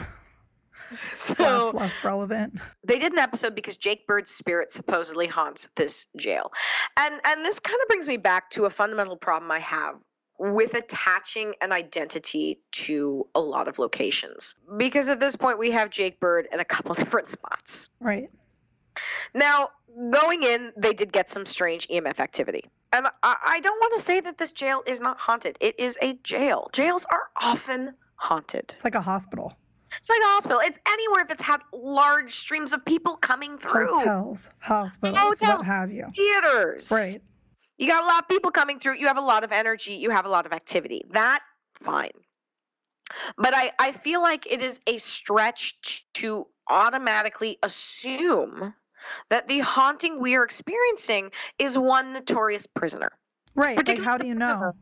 [1.14, 2.60] so less relevant.
[2.84, 6.52] They did an episode because Jake Bird's spirit supposedly haunts this jail.
[6.98, 10.04] And and this kind of brings me back to a fundamental problem I have
[10.38, 14.60] with attaching an identity to a lot of locations.
[14.78, 17.90] Because at this point, we have Jake Bird in a couple different spots.
[18.00, 18.30] Right.
[19.34, 19.70] Now,
[20.12, 22.66] going in, they did get some strange EMF activity.
[22.94, 25.58] And I, I don't want to say that this jail is not haunted.
[25.60, 26.70] It is a jail.
[26.72, 28.72] Jails are often haunted.
[28.74, 29.58] It's like a hospital.
[30.00, 30.60] It's like a hospital.
[30.64, 33.96] It's anywhere that's had large streams of people coming through.
[33.96, 35.60] Hotels, hospitals, Hotels.
[35.60, 36.06] what have you.
[36.14, 36.92] Theaters.
[36.92, 37.22] Right.
[37.78, 38.98] You got a lot of people coming through.
[38.98, 39.94] You have a lot of energy.
[39.94, 41.02] You have a lot of activity.
[41.12, 41.40] That,
[41.76, 42.12] fine.
[43.38, 48.74] But I, I feel like it is a stretch to automatically assume
[49.30, 53.12] that the haunting we are experiencing is one notorious prisoner.
[53.54, 53.78] Right.
[53.78, 54.74] Like, how do you know?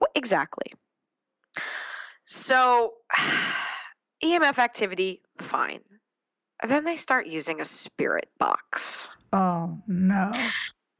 [0.00, 0.72] Well, exactly.
[2.24, 2.94] So,
[4.24, 5.80] EMF activity, fine.
[6.66, 9.14] Then they start using a spirit box.
[9.32, 10.32] Oh, no.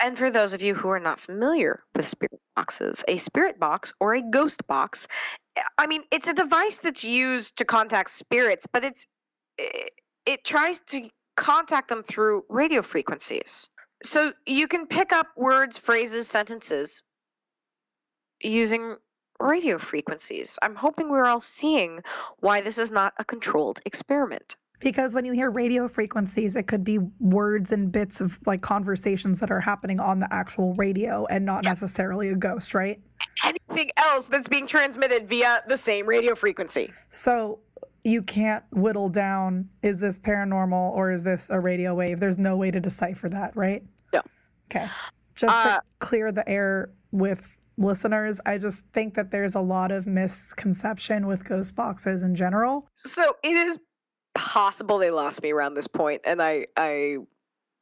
[0.01, 3.93] And for those of you who are not familiar with spirit boxes, a spirit box
[3.99, 5.09] or a ghost box,
[5.77, 9.07] I mean, it's a device that's used to contact spirits, but it's
[9.59, 9.91] it,
[10.27, 13.69] it tries to contact them through radio frequencies.
[14.03, 17.03] So you can pick up words, phrases, sentences
[18.41, 18.97] using
[19.41, 20.59] radio frequencies.
[20.63, 22.03] I'm hoping we're all seeing
[22.39, 24.57] why this is not a controlled experiment.
[24.81, 29.41] Because when you hear radio frequencies, it could be words and bits of like conversations
[29.41, 31.70] that are happening on the actual radio and not Yeah.
[31.70, 33.01] necessarily a ghost, right?
[33.45, 36.93] Anything else that's being transmitted via the same radio frequency.
[37.11, 37.61] So
[38.05, 42.20] you can't whittle down is this paranormal or is this a radio wave?
[42.20, 43.83] There's no way to decipher that, right?
[44.14, 44.20] No.
[44.70, 44.87] Okay.
[45.35, 49.91] Just Uh, to clear the air with listeners, I just think that there's a lot
[49.93, 52.89] of misconception with ghost boxes in general.
[52.95, 53.79] So it is
[54.39, 57.18] possible they lost me around this point, and I I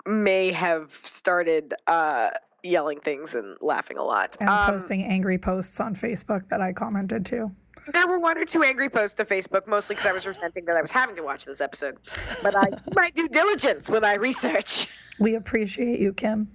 [0.07, 2.31] may have started uh,
[2.63, 4.37] yelling things and laughing a lot.
[4.41, 7.51] And Um, posting angry posts on Facebook that I commented to.
[7.93, 10.77] there were one or two angry posts to Facebook, mostly because I was resenting that
[10.77, 11.99] I was having to watch this episode.
[12.43, 14.89] But I my due diligence when I research.
[15.19, 16.49] We appreciate you, Kim.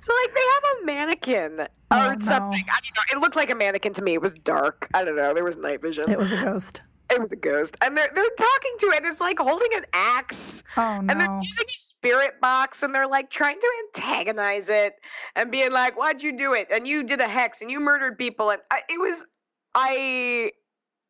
[0.00, 2.18] So like they have a mannequin Oh, or no.
[2.18, 2.64] something.
[2.68, 3.18] I don't know.
[3.18, 4.14] It looked like a mannequin to me.
[4.14, 4.88] It was dark.
[4.94, 5.32] I don't know.
[5.34, 6.10] There was night vision.
[6.10, 6.80] It was a ghost.
[7.10, 9.04] It was a ghost, and they're they're talking to it.
[9.04, 10.62] It's like holding an axe.
[10.76, 14.94] Oh And they're using a spirit box and they're like trying to antagonize it
[15.36, 16.68] and being like, why'd you do it?
[16.70, 18.50] And you did a hex and you murdered people.
[18.50, 19.26] And I, it was,
[19.74, 20.52] I,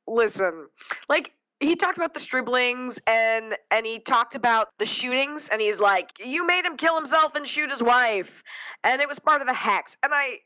[0.06, 0.68] listen,
[1.08, 5.80] like, he talked about the striblings and and he talked about the shootings and he's
[5.80, 8.42] like you made him kill himself and shoot his wife
[8.82, 10.36] and it was part of the hex and i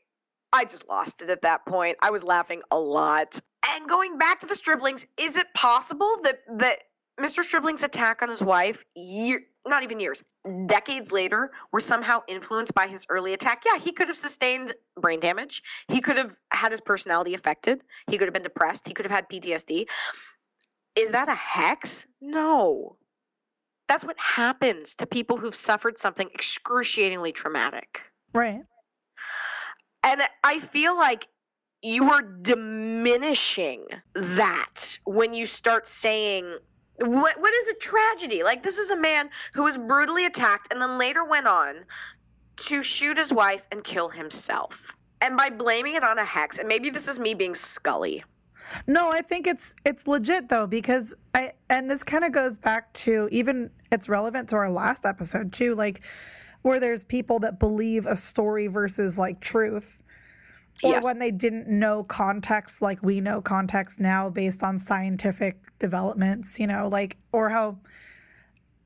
[0.53, 4.39] i just lost it at that point i was laughing a lot and going back
[4.39, 6.75] to the striblings is it possible that that
[7.19, 7.43] Mr.
[7.43, 10.23] Stribling's attack on his wife, year, not even years,
[10.65, 13.63] decades later, were somehow influenced by his early attack.
[13.65, 15.61] Yeah, he could have sustained brain damage.
[15.89, 17.81] He could have had his personality affected.
[18.09, 18.87] He could have been depressed.
[18.87, 19.85] He could have had PTSD.
[20.97, 22.07] Is that a hex?
[22.21, 22.95] No.
[23.87, 28.03] That's what happens to people who've suffered something excruciatingly traumatic.
[28.33, 28.61] Right.
[30.05, 31.27] And I feel like
[31.81, 36.57] you are diminishing that when you start saying
[37.01, 38.43] what what is a tragedy?
[38.43, 41.75] Like this is a man who was brutally attacked and then later went on
[42.57, 44.95] to shoot his wife and kill himself.
[45.21, 48.23] And by blaming it on a hex, and maybe this is me being Scully.
[48.85, 52.91] No, I think it's it's legit though because I and this kind of goes back
[52.93, 56.01] to even it's relevant to our last episode too, like
[56.61, 60.03] where there's people that believe a story versus like truth.
[60.83, 61.03] Or Yes.
[61.03, 66.67] when they didn't know context like we know context now based on scientific developments, you
[66.67, 67.77] know, like or how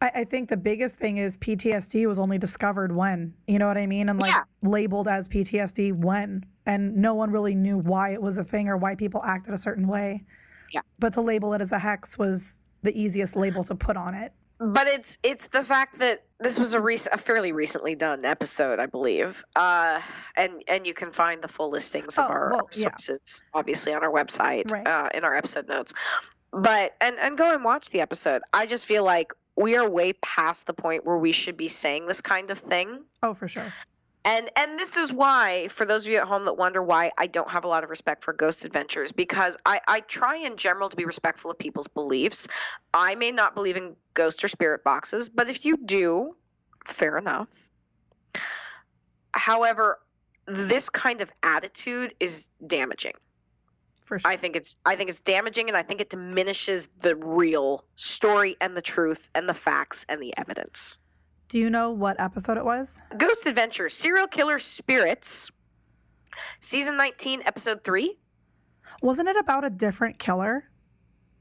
[0.02, 3.78] I, I think the biggest thing is PTSD was only discovered when, you know what
[3.78, 4.10] I mean?
[4.10, 4.42] And like Yeah.
[4.70, 6.46] labeled as PTSD when.
[6.66, 9.58] And no one really knew why it was a thing or why people acted a
[9.58, 10.24] certain way.
[10.72, 10.82] Yeah.
[11.00, 14.34] But to label it as a hex was the easiest label to put on it.
[14.60, 18.80] But it's it's the fact that this was a rec- a fairly recently done episode,
[18.80, 20.00] I believe, uh,
[20.38, 22.90] and and you can find the full listings of Oh, our, well, our yeah.
[22.98, 24.88] sources, obviously, on our website, Right.
[24.88, 25.94] uh, in our episode notes.
[26.52, 28.42] But and and go and watch the episode.
[28.54, 32.06] I just feel like we are way past the point where we should be saying
[32.06, 33.04] this kind of thing.
[33.22, 33.74] Oh, for sure.
[34.26, 37.28] And and this is why, for those of you at home that wonder why I
[37.28, 40.88] don't have a lot of respect for Ghost Adventures, because I, I try in general
[40.90, 42.48] to be respectful of people's beliefs.
[42.94, 46.36] I may not believe in ghost or spirit boxes, but if you do,
[46.86, 47.50] fair enough.
[49.34, 50.00] However,
[50.46, 53.14] this kind of attitude is damaging.
[54.06, 54.32] For sure.
[54.32, 58.56] I think it's I think it's damaging and I think it diminishes the real story
[58.60, 60.98] and the truth and the facts and the evidence.
[61.54, 63.00] Do you know what episode it was?
[63.16, 65.52] Ghost Adventure Serial Killer Spirits,
[66.60, 68.18] Season 19, Episode 3.
[69.04, 70.64] Wasn't it about a different killer?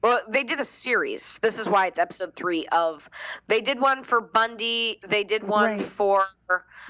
[0.02, 1.38] Well, they did a series.
[1.38, 3.08] This is why it's Episode 3 of.
[3.48, 5.80] They did one for Bundy, they did one Right.
[5.80, 6.24] for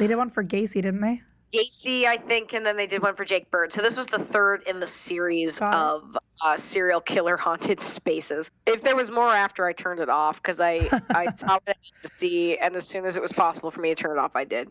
[0.01, 1.23] They did one for Gacy, didn't they?
[1.55, 3.73] Gacy, I think, and then they did one for Jake Bird.
[3.73, 8.51] So this was the third in the series Got of uh, serial killer haunted spaces.
[8.66, 11.74] If there was more after I turned it off because I I saw what I
[11.82, 14.20] needed to see, and as soon as it was possible for me to turn it
[14.20, 14.68] off, I did.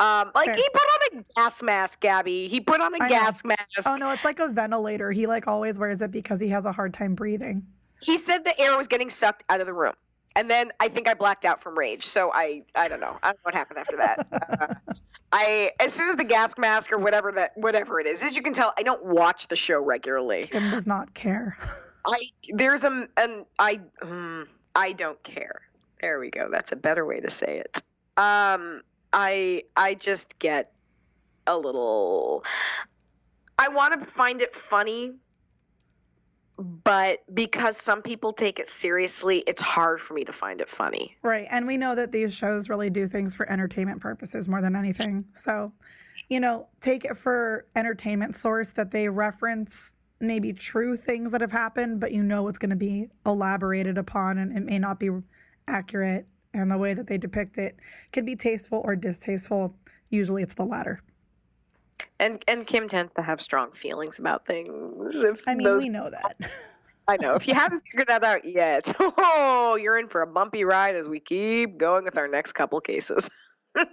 [0.00, 2.48] Um, like he put on a gas mask, Gabby.
[2.48, 3.08] He put on a I know.
[3.08, 3.90] gas mask.
[3.90, 5.10] Oh no, it's like a ventilator.
[5.10, 7.66] He like always wears it because he has a hard time breathing.
[8.00, 9.94] He said the air was getting sucked out of the room.
[10.34, 12.04] And then I think I blacked out from rage.
[12.04, 13.16] So I I don't know.
[13.22, 14.26] I don't know what happened after that.
[14.62, 14.74] Uh,
[15.32, 18.42] I as soon as the gas mask or whatever that whatever it is, as you
[18.42, 20.46] can tell, I don't watch the show regularly.
[20.46, 21.56] Kim does not care.
[22.06, 25.62] I there's a an I mm, I don't care.
[26.00, 26.48] There we go.
[26.50, 27.80] That's a better way to say it.
[28.16, 30.72] Um, I I just get
[31.46, 32.44] a little.
[33.58, 35.14] I want to find it funny,
[36.62, 41.16] but because some people take it seriously, it's hard for me to find it funny.
[41.22, 41.46] Right.
[41.50, 45.24] And we know that these shows really do things for entertainment purposes more than anything.
[45.34, 45.72] So,
[46.28, 51.52] you know, take it for entertainment source that they reference maybe true things that have
[51.52, 55.10] happened, but you know it's going to be elaborated upon and it may not be
[55.66, 56.26] accurate.
[56.54, 57.76] And the way that they depict it
[58.12, 59.74] could be tasteful or distasteful.
[60.10, 61.00] Usually it's the latter.
[62.22, 65.24] And and Kim tends to have strong feelings about things.
[65.24, 66.36] If I mean, those we know that.
[67.08, 67.34] I know.
[67.34, 71.08] If you haven't figured that out yet, oh, you're in for a bumpy ride as
[71.08, 73.28] we keep going with our next couple cases.
[73.76, 73.84] uh,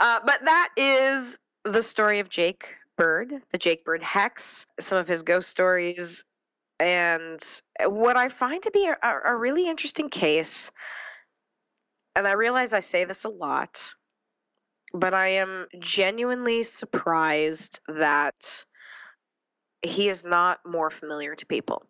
[0.00, 5.22] but that is the story of Jake Bird, the Jake Bird hex, some of his
[5.22, 6.24] ghost stories,
[6.80, 7.38] and
[7.86, 10.72] what I find to be a, a really interesting case.
[12.16, 13.94] And I realize I say this a lot,
[14.92, 18.64] but I am genuinely surprised that
[19.82, 21.84] he is not more familiar to people.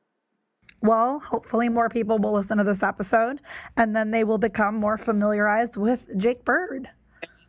[0.83, 3.41] Well, hopefully, more people will listen to this episode
[3.77, 6.89] and then they will become more familiarized with Jake Bird.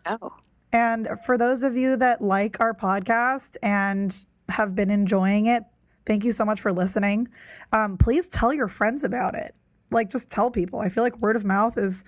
[0.05, 0.33] Oh.
[0.73, 4.15] And for those of you that like our podcast and
[4.49, 5.63] have been enjoying it,
[6.05, 7.27] thank you so much for listening.
[7.71, 9.55] Um, please tell your friends about it.
[9.91, 10.79] Like, just tell people.
[10.79, 12.03] I feel like word of mouth is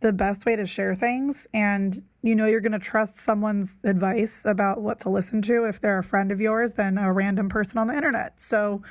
[0.00, 1.46] the best way to share things.
[1.52, 5.80] And you know, you're going to trust someone's advice about what to listen to if
[5.80, 8.40] they're a friend of yours than a random person on the internet.
[8.40, 8.82] So,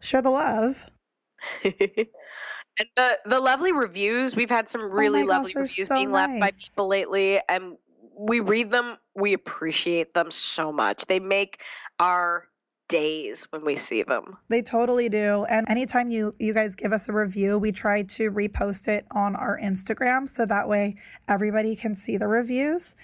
[0.00, 0.86] share the love.
[1.64, 5.94] and the the lovely reviews we've had some oh really Oh gosh, lovely reviews so
[5.94, 7.76] being left by people lately and
[8.18, 11.62] we read them we appreciate them so much they make
[11.98, 12.46] our
[12.90, 15.44] days when we see them They totally do.
[15.48, 19.36] And anytime you you guys give us a review, we try to repost it on
[19.36, 20.96] our Instagram so that way
[21.28, 22.96] everybody can see the reviews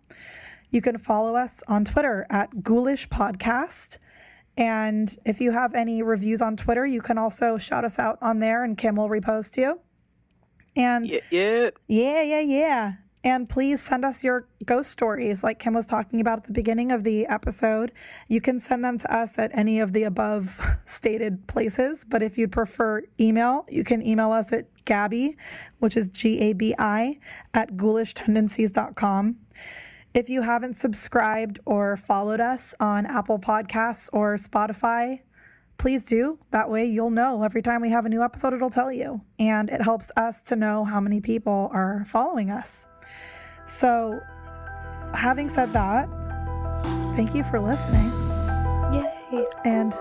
[0.71, 3.99] You can follow us on Twitter at Ghoulish Podcast.
[4.57, 8.41] And if you have any reviews on Twitter, you can also shout us out on
[8.41, 9.81] there and Kim will repost you.
[10.77, 11.71] And yeah, yeah.
[11.87, 12.93] yeah, yeah, yeah.
[13.25, 16.93] And please send us your ghost stories, like Kim was talking about at the beginning
[16.93, 17.91] of the episode.
[18.29, 22.05] You can send them to us at any of the above stated places.
[22.05, 25.37] But if you'd prefer email, you can email us at Gabby,
[25.81, 27.19] which is G A B I,
[27.55, 29.37] at ghoulishtendencies.com.
[30.15, 35.21] If you haven't subscribed or followed us on Apple Podcasts or Spotify,
[35.79, 36.39] please do.
[36.51, 39.21] That way you'll know every time we have a new episode, it'll tell you.
[39.39, 42.87] And it helps us to know how many people are following us.
[43.67, 44.19] So,
[45.15, 46.09] having said that,
[47.17, 48.11] thank you for listening
[48.93, 49.47] Yay.
[49.65, 49.95] and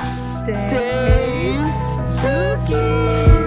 [0.00, 3.39] stay spooky.